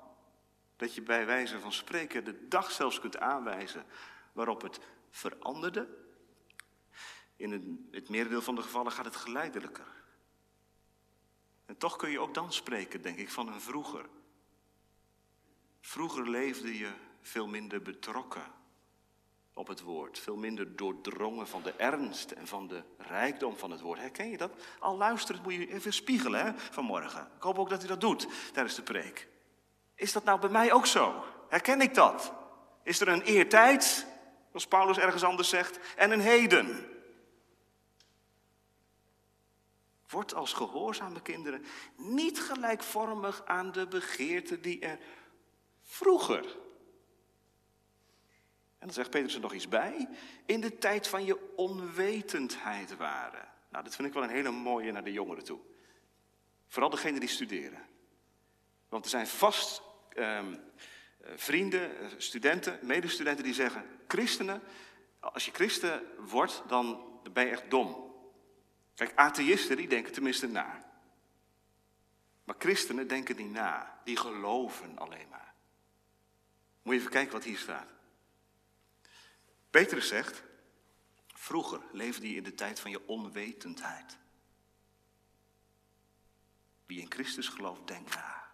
[0.76, 3.86] Dat je bij wijze van spreken de dag zelfs kunt aanwijzen
[4.32, 5.88] waarop het veranderde.
[7.36, 10.01] In het merendeel van de gevallen gaat het geleidelijker.
[11.72, 14.06] En toch kun je ook dan spreken, denk ik, van een vroeger.
[15.82, 16.90] Vroeger leefde je
[17.22, 18.44] veel minder betrokken
[19.54, 20.20] op het woord.
[20.20, 24.00] Veel minder doordrongen van de ernst en van de rijkdom van het woord.
[24.00, 24.52] Herken je dat?
[24.80, 27.32] Al luisterend moet je even spiegelen hè, vanmorgen.
[27.36, 29.28] Ik hoop ook dat u dat doet tijdens de preek.
[29.96, 31.24] Is dat nou bij mij ook zo?
[31.50, 32.34] Herken ik dat?
[32.84, 34.08] Is er een eertijd,
[34.50, 36.90] zoals Paulus ergens anders zegt, en een heden?
[40.12, 45.00] Word als gehoorzame kinderen niet gelijkvormig aan de begeerten die er
[45.82, 46.58] vroeger
[48.82, 50.08] en dan zegt Petrus er nog iets bij.
[50.45, 53.47] In de tijd van je onwetendheid waren.
[53.69, 55.60] Nou, dat vind ik wel een hele mooie naar de jongeren toe.
[56.67, 57.80] Vooral degenen die studeren.
[58.89, 64.62] Want er zijn vast ehm, eh, vrienden, studenten, medestudenten die zeggen: Christenen,
[65.19, 68.11] als je christen wordt, dan ben je echt dom.
[69.02, 70.86] Kijk, atheïsten die denken tenminste na.
[72.44, 75.54] Maar christenen denken niet na, die geloven alleen maar.
[76.82, 77.88] Moet je even kijken wat hier staat.
[79.70, 80.44] Petrus zegt,
[81.28, 84.18] vroeger leefde je in de tijd van je onwetendheid.
[86.86, 88.52] Wie in Christus gelooft, denkt na.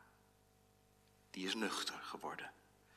[1.31, 2.51] Die is nuchter geworden.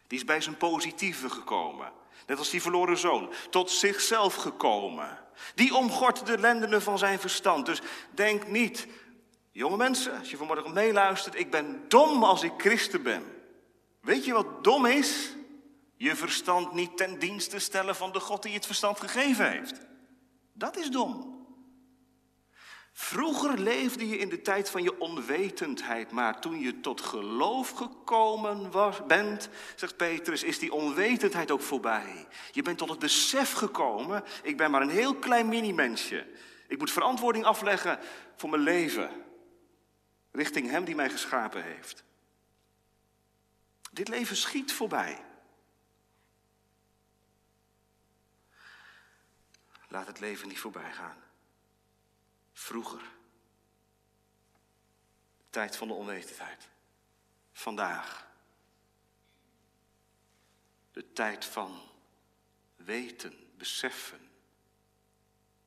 [0.06, 1.92] Die is bij zijn positieve gekomen.
[2.26, 3.32] Net als die verloren zoon.
[3.50, 5.28] Tot zichzelf gekomen.
[5.54, 7.66] Die omgort de lendenen van zijn verstand.
[7.66, 7.80] Dus
[8.10, 8.86] denk niet,
[9.52, 13.22] jonge mensen, als je vanmorgen meeluistert, ik ben dom als ik christen ben.
[14.00, 15.34] Weet je wat dom is?
[16.00, 19.80] je verstand niet ten dienste stellen van de God die het verstand gegeven heeft.
[20.52, 21.39] Dat is dom.
[23.00, 28.70] Vroeger leefde je in de tijd van je onwetendheid, maar toen je tot geloof gekomen
[28.70, 32.26] was, bent, zegt Petrus, is die onwetendheid ook voorbij.
[32.52, 36.26] Je bent tot het besef gekomen, ik ben maar een heel klein mini-mensje.
[36.68, 37.98] Ik moet verantwoording afleggen
[38.36, 39.10] voor mijn leven,
[40.32, 42.04] richting Hem die mij geschapen heeft.
[43.90, 45.24] Dit leven schiet voorbij.
[49.88, 51.29] Laat het leven niet voorbij gaan.
[52.60, 53.00] Vroeger
[55.50, 56.68] Tijd van de onwetendheid.
[57.52, 58.26] Vandaag.
[60.92, 61.80] De tijd van
[62.76, 64.30] weten, beseffen.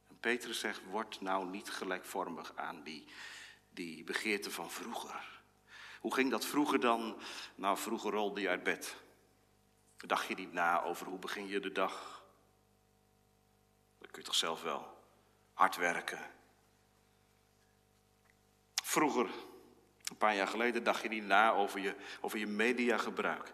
[0.07, 3.07] En Petrus zegt, word nou niet gelijkvormig aan die,
[3.69, 5.41] die begeerte van vroeger.
[5.99, 7.21] Hoe ging dat vroeger dan?
[7.55, 8.95] Nou, vroeger rolde je uit bed.
[9.97, 12.23] Dacht je niet na over hoe begin je de dag?
[13.97, 15.03] Dat kun je toch zelf wel.
[15.53, 16.41] Hard werken.
[18.93, 19.29] Vroeger,
[20.09, 23.53] een paar jaar geleden, dacht je niet na over je, over je mediagebruik.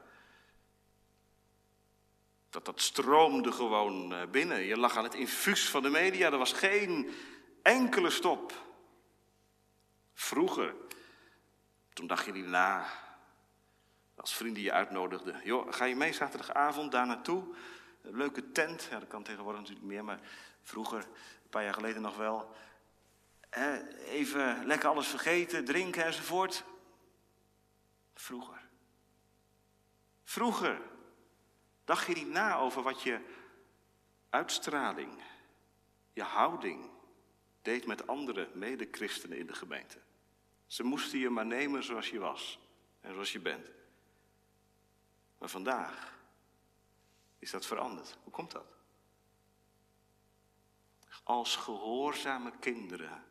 [2.49, 4.61] Dat dat stroomde gewoon eh, binnen.
[4.61, 6.31] Je lag aan het infuus van de media.
[6.31, 7.11] Er was geen
[7.61, 8.53] enkele stop.
[10.13, 10.75] Vroeger,
[11.93, 12.85] toen dacht je niet na.
[14.15, 15.41] Als vrienden je uitnodigden.
[15.43, 17.55] Joh, ga je mee zaterdagavond daar naartoe?
[18.01, 18.87] Leuke tent.
[18.91, 20.03] Ja, dat kan tegenwoordig natuurlijk meer.
[20.03, 20.19] Maar
[20.61, 22.55] vroeger, een paar jaar geleden nog wel.
[24.05, 26.63] Even lekker alles vergeten, drinken enzovoort.
[28.13, 28.69] Vroeger.
[30.23, 30.81] Vroeger.
[31.83, 33.19] Dacht je niet na over wat je
[34.29, 35.21] uitstraling,
[36.13, 36.89] je houding
[37.61, 39.99] deed met andere medechristenen in de gemeente?
[40.67, 42.59] Ze moesten je maar nemen zoals je was
[43.01, 43.71] en zoals je bent.
[45.37, 46.17] Maar vandaag
[47.39, 48.17] is dat veranderd.
[48.23, 48.77] Hoe komt dat?
[51.23, 53.23] Als gehoorzame kinderen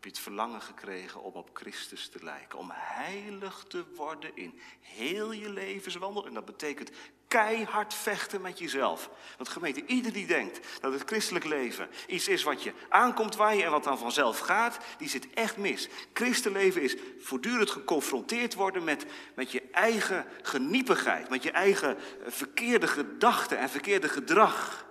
[0.00, 2.58] heb je het verlangen gekregen om op Christus te lijken.
[2.58, 6.26] Om heilig te worden in heel je levenswandel.
[6.26, 6.90] En dat betekent
[7.28, 9.10] keihard vechten met jezelf.
[9.36, 13.64] Want gemeente, ieder die denkt dat het christelijk leven iets is wat je aankomt waaien
[13.64, 15.88] en wat dan vanzelf gaat, die zit echt mis.
[16.12, 22.86] Christenleven is voortdurend geconfronteerd worden met, met je eigen geniepigheid, met je eigen eh, verkeerde
[22.86, 24.88] gedachten en verkeerde gedrag.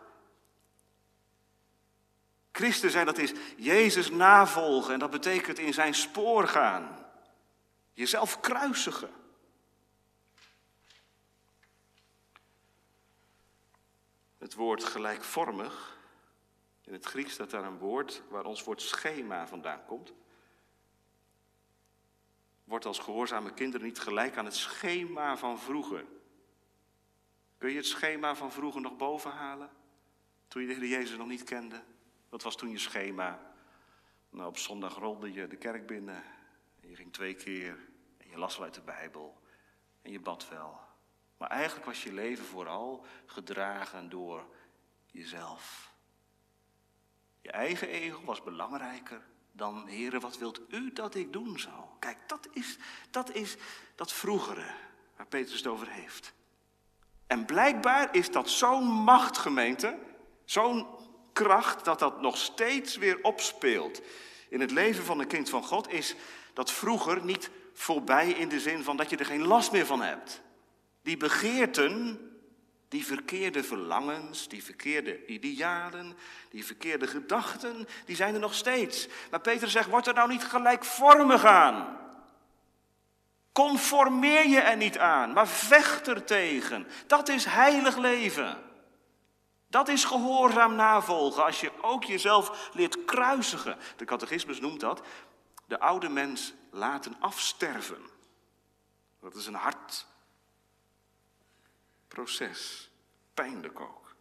[2.51, 7.05] Christen zijn, dat is Jezus navolgen en dat betekent in zijn spoor gaan.
[7.93, 9.11] Jezelf kruisigen.
[14.37, 15.97] Het woord gelijkvormig,
[16.83, 20.13] in het Grieks staat daar een woord waar ons woord schema vandaan komt.
[22.63, 26.05] Wordt als gehoorzame kinderen niet gelijk aan het schema van vroeger.
[27.57, 29.69] Kun je het schema van vroeger nog bovenhalen?
[30.47, 31.83] Toen je de Heer Jezus nog niet kende?
[32.29, 33.39] Wat was toen je schema?
[34.29, 36.23] Nou, op zondag rolde je de kerk binnen.
[36.81, 37.77] En je ging twee keer.
[38.17, 39.41] En je las wel uit de Bijbel.
[40.01, 40.79] En je bad wel.
[41.37, 44.45] Maar eigenlijk was je leven vooral gedragen door
[45.05, 45.93] jezelf.
[47.41, 49.21] Je eigen ego was belangrijker
[49.51, 51.83] dan, heren, wat wilt u dat ik doen zou?
[51.99, 52.77] Kijk, dat is
[53.09, 53.57] dat, is
[53.95, 54.73] dat vroegere
[55.15, 56.33] waar Petrus het over heeft.
[57.27, 59.99] En blijkbaar is dat zo'n machtgemeente,
[60.45, 60.87] zo'n
[61.33, 64.01] kracht, dat dat nog steeds weer opspeelt.
[64.49, 66.15] In het leven van een kind van God is
[66.53, 70.01] dat vroeger niet voorbij in de zin van dat je er geen last meer van
[70.01, 70.41] hebt.
[71.01, 72.19] Die begeerten,
[72.87, 76.17] die verkeerde verlangens, die verkeerde idealen,
[76.49, 79.07] die verkeerde gedachten, die zijn er nog steeds.
[79.29, 81.97] Maar Peter zegt, word er nou niet gelijkvormig aan.
[83.51, 86.87] Conformeer je er niet aan, maar vecht er tegen.
[87.07, 88.57] Dat is heilig leven.
[89.69, 93.77] Dat is gehoorzaam navolgen als je ook jezelf leert kruisigen.
[93.97, 95.01] De catechismus noemt dat
[95.65, 98.09] de oude mens laten afsterven.
[99.19, 100.05] Dat is een hard
[102.07, 102.91] proces,
[103.33, 104.15] pijnlijk ook.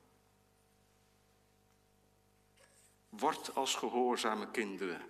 [3.08, 5.02] Word als gehoorzame kinderen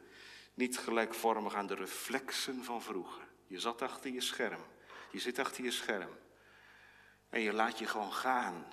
[0.55, 3.29] niet gelijkvormig aan de reflexen van vroeger.
[3.47, 4.65] Je zat achter je scherm,
[5.11, 6.19] je zit achter je scherm
[7.29, 8.67] en je laat je gewoon gaan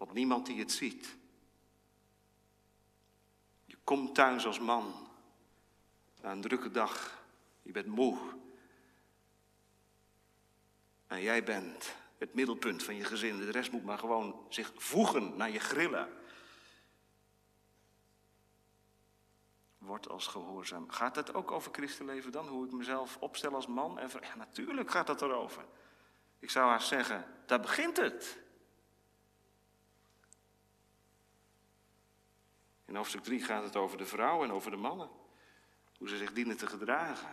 [0.00, 1.16] want niemand die het ziet.
[3.64, 5.08] Je komt thuis als man
[6.20, 7.22] na een drukke dag.
[7.62, 8.18] Je bent moe.
[11.06, 13.38] En jij bent het middelpunt van je gezin.
[13.38, 16.08] De rest moet maar gewoon zich voegen naar je grillen.
[19.78, 20.90] Word als gehoorzaam.
[20.90, 22.48] Gaat het ook over christenleven dan?
[22.48, 23.98] Hoe ik mezelf opstel als man?
[23.98, 25.64] En ja, natuurlijk gaat dat erover.
[26.38, 28.39] Ik zou haar zeggen, daar begint het.
[32.90, 35.10] In hoofdstuk 3 gaat het over de vrouw en over de mannen.
[35.98, 37.28] Hoe ze zich dienen te gedragen.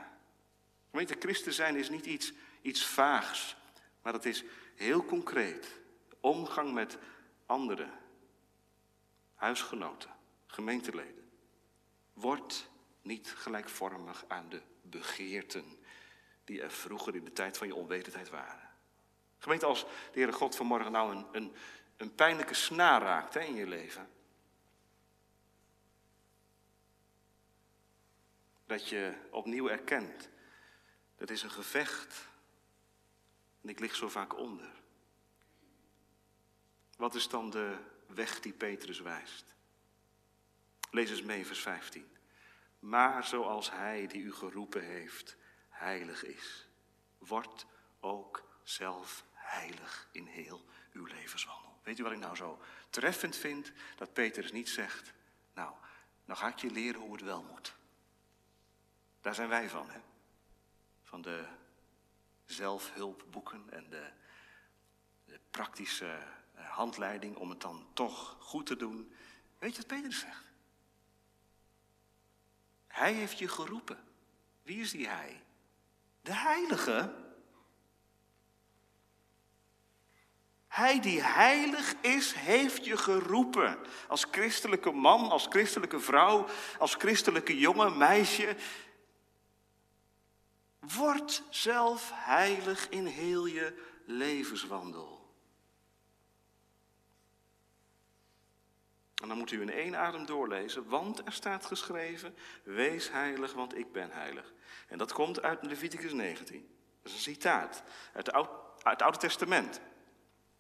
[0.92, 3.56] Je, christen zijn is niet iets, iets vaags,
[4.02, 4.44] maar het is
[4.76, 5.80] heel concreet.
[6.20, 6.98] Omgang met
[7.46, 7.92] anderen,
[9.36, 10.10] huisgenoten,
[10.46, 11.30] gemeenteleden.
[12.14, 12.70] Word
[13.02, 15.66] niet gelijkvormig aan de begeerten
[16.44, 18.70] die er vroeger in de tijd van je onwetendheid waren.
[19.38, 21.56] Gemeente, als de Heere God vanmorgen nou een, een,
[21.98, 24.10] een pijnlijke snaar raakt hè, in je leven,
[28.68, 30.30] Dat je opnieuw erkent,
[31.16, 32.28] dat is een gevecht.
[33.62, 34.72] En ik lig zo vaak onder.
[36.98, 39.46] Wat is dan de weg die Petrus wijst?
[40.92, 42.18] Lees eens mee, vers 15.
[42.80, 45.38] Maar zoals hij die u geroepen heeft,
[45.70, 46.68] heilig is,
[47.18, 47.66] wordt
[48.00, 51.80] ook zelf heilig in heel uw levenswandel.
[51.84, 53.72] Weet u wat ik nou zo treffend vind?
[53.96, 55.14] Dat Petrus niet zegt,
[55.54, 55.74] nou,
[56.26, 57.76] nou ga ik je leren hoe het wel moet.
[59.28, 60.00] Daar zijn wij van, hè?
[61.04, 61.44] Van de
[62.46, 64.10] zelfhulpboeken en de,
[65.26, 66.18] de praktische
[66.56, 69.14] eh, handleiding om het dan toch goed te doen.
[69.60, 70.44] Weet je wat Petrus zegt?
[72.88, 74.04] Hij heeft je geroepen.
[74.64, 75.44] Wie is die hij?
[76.22, 77.26] De heilige.
[80.68, 83.80] Hij die heilig is, heeft je geroepen.
[84.08, 86.48] Als christelijke man, als christelijke vrouw,
[86.80, 88.56] als christelijke jongen, meisje.
[90.96, 93.74] Word zelf heilig in heel je
[94.06, 95.18] levenswandel.
[99.22, 103.78] En dan moet u in één adem doorlezen, want er staat geschreven, wees heilig, want
[103.78, 104.54] ik ben heilig.
[104.88, 106.70] En dat komt uit Leviticus 19.
[107.02, 107.84] Dat is een citaat
[108.14, 108.50] uit, uit
[108.84, 109.82] het Oude Testament.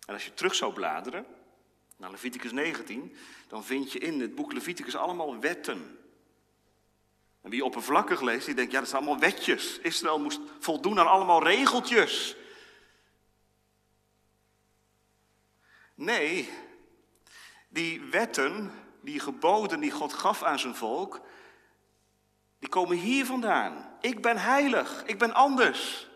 [0.05, 1.25] En als je terug zou bladeren
[1.97, 3.15] naar Leviticus 19,
[3.47, 5.99] dan vind je in het boek Leviticus allemaal wetten.
[7.47, 9.79] En wie oppervlakkig leest, die denkt, ja, dat zijn allemaal wetjes.
[9.79, 12.35] Israël moest voldoen aan allemaal regeltjes.
[15.95, 16.49] Nee,
[17.69, 18.71] die wetten,
[19.01, 21.21] die geboden die God gaf aan zijn volk,
[22.59, 23.97] die komen hier vandaan.
[24.01, 26.09] Ik ben heilig, ik ben anders.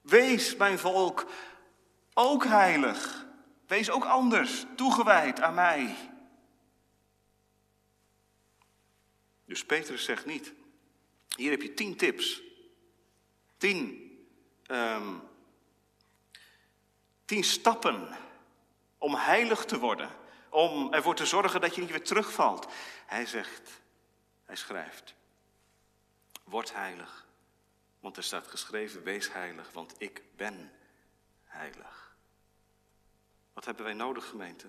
[0.00, 1.26] Wees mijn volk
[2.14, 3.26] ook heilig.
[3.66, 6.11] Wees ook anders, toegewijd aan mij.
[9.44, 10.52] Dus Petrus zegt niet,
[11.36, 12.42] hier heb je tien tips.
[13.56, 14.10] Tien,
[14.66, 15.22] um,
[17.24, 18.16] tien stappen
[18.98, 20.10] om heilig te worden.
[20.48, 22.72] Om ervoor te zorgen dat je niet weer terugvalt.
[23.06, 23.80] Hij zegt,
[24.44, 25.14] hij schrijft,
[26.44, 27.26] word heilig.
[28.00, 30.72] Want er staat geschreven, wees heilig, want ik ben
[31.44, 32.16] heilig.
[33.52, 34.66] Wat hebben wij nodig, gemeente?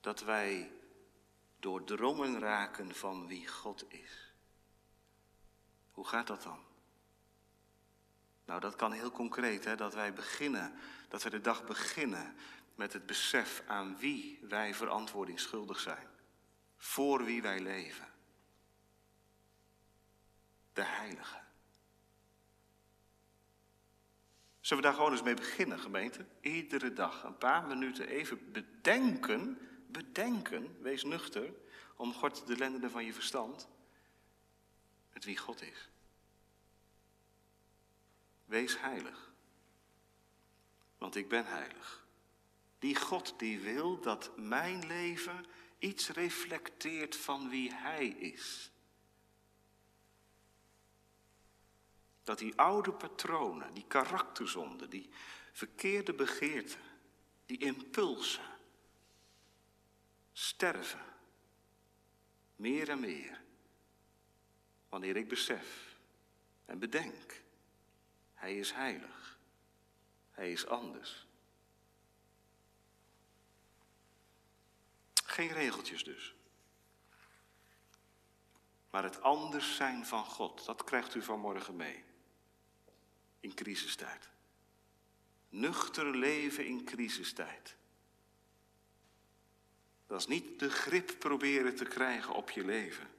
[0.00, 0.70] Dat wij
[1.64, 4.34] doordrongen raken van wie God is.
[5.90, 6.58] Hoe gaat dat dan?
[8.44, 10.74] Nou, dat kan heel concreet, hè, dat wij beginnen,
[11.08, 12.36] dat we de dag beginnen
[12.74, 16.08] met het besef aan wie wij verantwoording schuldig zijn.
[16.76, 18.08] Voor wie wij leven.
[20.72, 21.42] De Heilige.
[24.60, 26.26] Zullen we daar gewoon eens mee beginnen, gemeente?
[26.40, 29.58] Iedere dag een paar minuten even bedenken,
[29.94, 31.52] bedenken, wees nuchter,
[31.96, 33.68] om God de lenden van je verstand,
[35.12, 35.88] met wie God is.
[38.44, 39.32] Wees heilig,
[40.98, 42.06] want ik ben heilig.
[42.78, 45.46] Die God die wil dat mijn leven
[45.78, 48.70] iets reflecteert van wie Hij is.
[52.22, 55.10] Dat die oude patronen, die karakterzonden, die
[55.52, 56.80] verkeerde begeerten,
[57.46, 58.53] die impulsen
[60.34, 61.00] sterven.
[62.56, 63.42] Meer en meer.
[64.88, 65.98] Wanneer ik besef
[66.64, 67.42] en bedenk
[68.44, 69.38] hij is heilig.
[70.30, 71.26] Hij is anders.
[75.24, 76.34] Geen regeltjes dus.
[78.90, 82.04] Maar het anders zijn van God, dat krijgt u vanmorgen mee.
[83.40, 84.28] In crisistijd.
[85.48, 87.76] Nuchter leven in crisistijd.
[90.14, 93.10] Dat is niet de grip proberen te krijgen op je leven.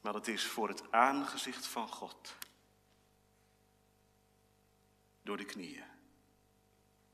[0.00, 2.36] Maar het is voor het aangezicht van God
[5.22, 5.84] door de knieën.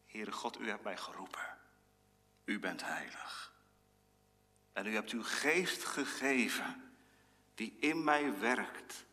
[0.06, 1.58] Heere God, u hebt mij geroepen.
[2.44, 3.52] U bent heilig.
[4.72, 6.94] En u hebt uw geest gegeven
[7.54, 9.04] die in mij werkt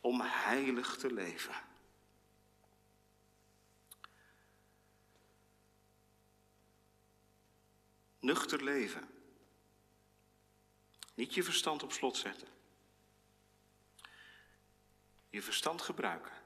[0.00, 1.54] om heilig te leven.
[8.20, 9.08] Nuchter leven.
[11.14, 12.48] Niet je verstand op slot zetten.
[15.30, 16.40] Je verstand gebruiken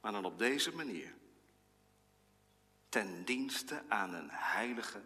[0.00, 1.14] maar dan op deze manier.
[2.88, 5.02] Ten dienste aan een heilige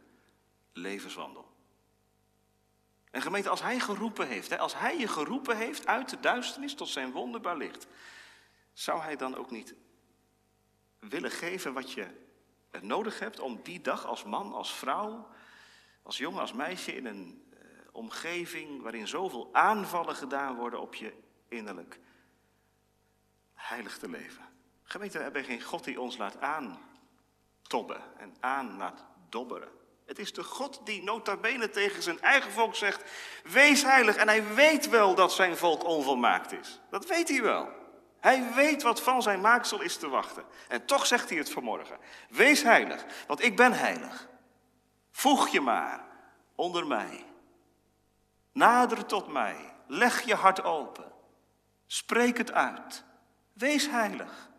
[0.72, 1.52] levenswandel.
[3.10, 6.88] En gemeente, als hij geroepen heeft, als hij je geroepen heeft uit de duisternis tot
[6.88, 7.86] zijn wonderbaar licht,
[8.72, 9.74] zou hij dan ook niet
[10.98, 12.23] willen geven wat je
[12.82, 15.28] nodig hebt om die dag als man, als vrouw,
[16.02, 17.58] als jongen, als meisje in een eh,
[17.92, 21.12] omgeving waarin zoveel aanvallen gedaan worden op je
[21.48, 21.98] innerlijk
[23.54, 24.44] heilig te leven.
[24.82, 29.68] Gemeente, we hebben geen God die ons laat aantobben en aan laat dobberen.
[30.06, 33.10] Het is de God die nota bene tegen zijn eigen volk zegt,
[33.44, 34.16] wees heilig.
[34.16, 36.80] En hij weet wel dat zijn volk onvolmaakt is.
[36.90, 37.83] Dat weet hij wel.
[38.24, 40.44] Hij weet wat van zijn maaksel is te wachten.
[40.68, 41.98] En toch zegt hij het vanmorgen.
[42.28, 44.28] Wees heilig, want ik ben heilig.
[45.10, 46.04] Voeg je maar
[46.54, 47.24] onder mij.
[48.52, 49.74] Nader tot mij.
[49.86, 51.12] Leg je hart open.
[51.86, 53.04] Spreek het uit.
[53.52, 54.50] Wees heilig,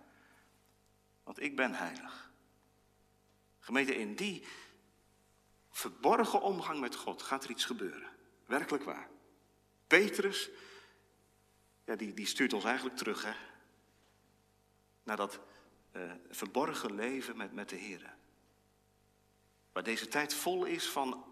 [1.24, 2.32] want ik ben heilig.
[3.59, 4.47] Gemeente, in die
[5.72, 8.09] verborgen omgang met God gaat er iets gebeuren.
[8.45, 9.07] Werkelijk waar.
[9.88, 10.49] Petrus,
[11.86, 13.53] ja, die, die stuurt ons eigenlijk terug, hè.
[15.05, 15.39] Naar dat
[15.91, 18.15] uh, verborgen leven met, met de Heer.
[19.71, 21.25] Waar deze tijd vol is van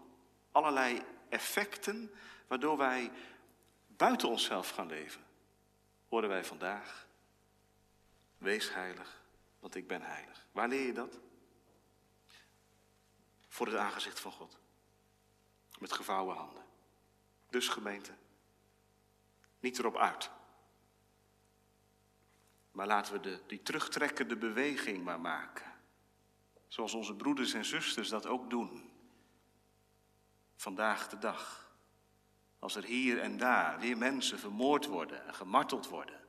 [0.52, 2.10] allerlei effecten,
[2.46, 3.10] waardoor wij
[3.86, 5.24] buiten onszelf gaan leven.
[6.08, 7.06] Horen wij vandaag,
[8.38, 9.22] wees heilig,
[9.60, 10.46] want ik ben heilig.
[10.52, 11.20] Waar leer je dat?
[13.54, 14.58] voor het aangezicht van God.
[15.78, 16.64] Met gevouwen handen.
[17.50, 18.12] Dus gemeente,
[19.60, 20.30] niet erop uit.
[22.74, 25.72] Maar laten we de, die terugtrekkende beweging maar maken.
[26.68, 28.90] Zoals onze broeders en zusters dat ook doen.
[30.56, 31.72] Vandaag de dag.
[32.58, 36.20] Als er hier en daar weer mensen vermoord worden en gemarteld worden.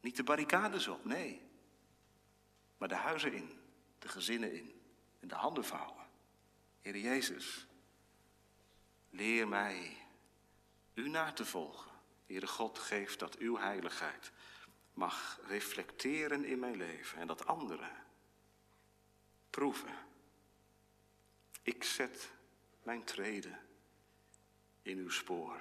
[0.00, 1.42] Niet de barricades op, nee.
[2.76, 3.60] Maar de huizen in,
[3.98, 4.80] de gezinnen in
[5.20, 6.06] en de handen vouwen.
[6.80, 7.66] Heer Jezus,
[9.10, 9.96] leer mij
[10.94, 11.90] u na te volgen.
[12.26, 14.32] Heere God, geef dat uw heiligheid
[14.98, 17.90] mag reflecteren in mijn leven en dat anderen
[19.50, 19.94] proeven.
[21.62, 22.30] Ik zet
[22.82, 23.58] mijn treden
[24.82, 25.60] in uw spoor,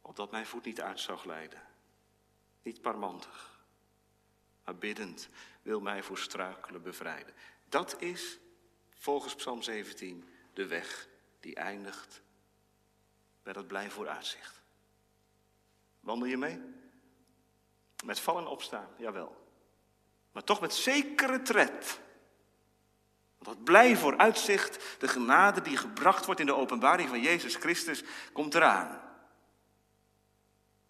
[0.00, 1.62] opdat mijn voet niet uit zou glijden.
[2.62, 3.64] Niet parmantig,
[4.64, 5.28] maar biddend
[5.62, 7.34] wil mij voor struikelen bevrijden.
[7.68, 8.38] Dat is
[8.90, 11.08] volgens Psalm 17 de weg
[11.40, 12.22] die eindigt
[13.42, 14.62] bij dat blij vooruitzicht.
[16.00, 16.85] Wandel je mee?
[18.04, 19.44] Met vallen en opstaan, jawel.
[20.32, 22.00] Maar toch met zekere tred.
[23.38, 28.04] Want dat blij vooruitzicht, de genade die gebracht wordt in de openbaring van Jezus Christus,
[28.32, 29.00] komt eraan.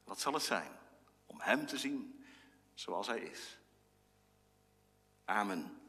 [0.05, 0.71] Wat zal het zijn?
[1.27, 2.25] Om Hem te zien
[2.75, 3.59] zoals Hij is.
[5.25, 5.81] Amen.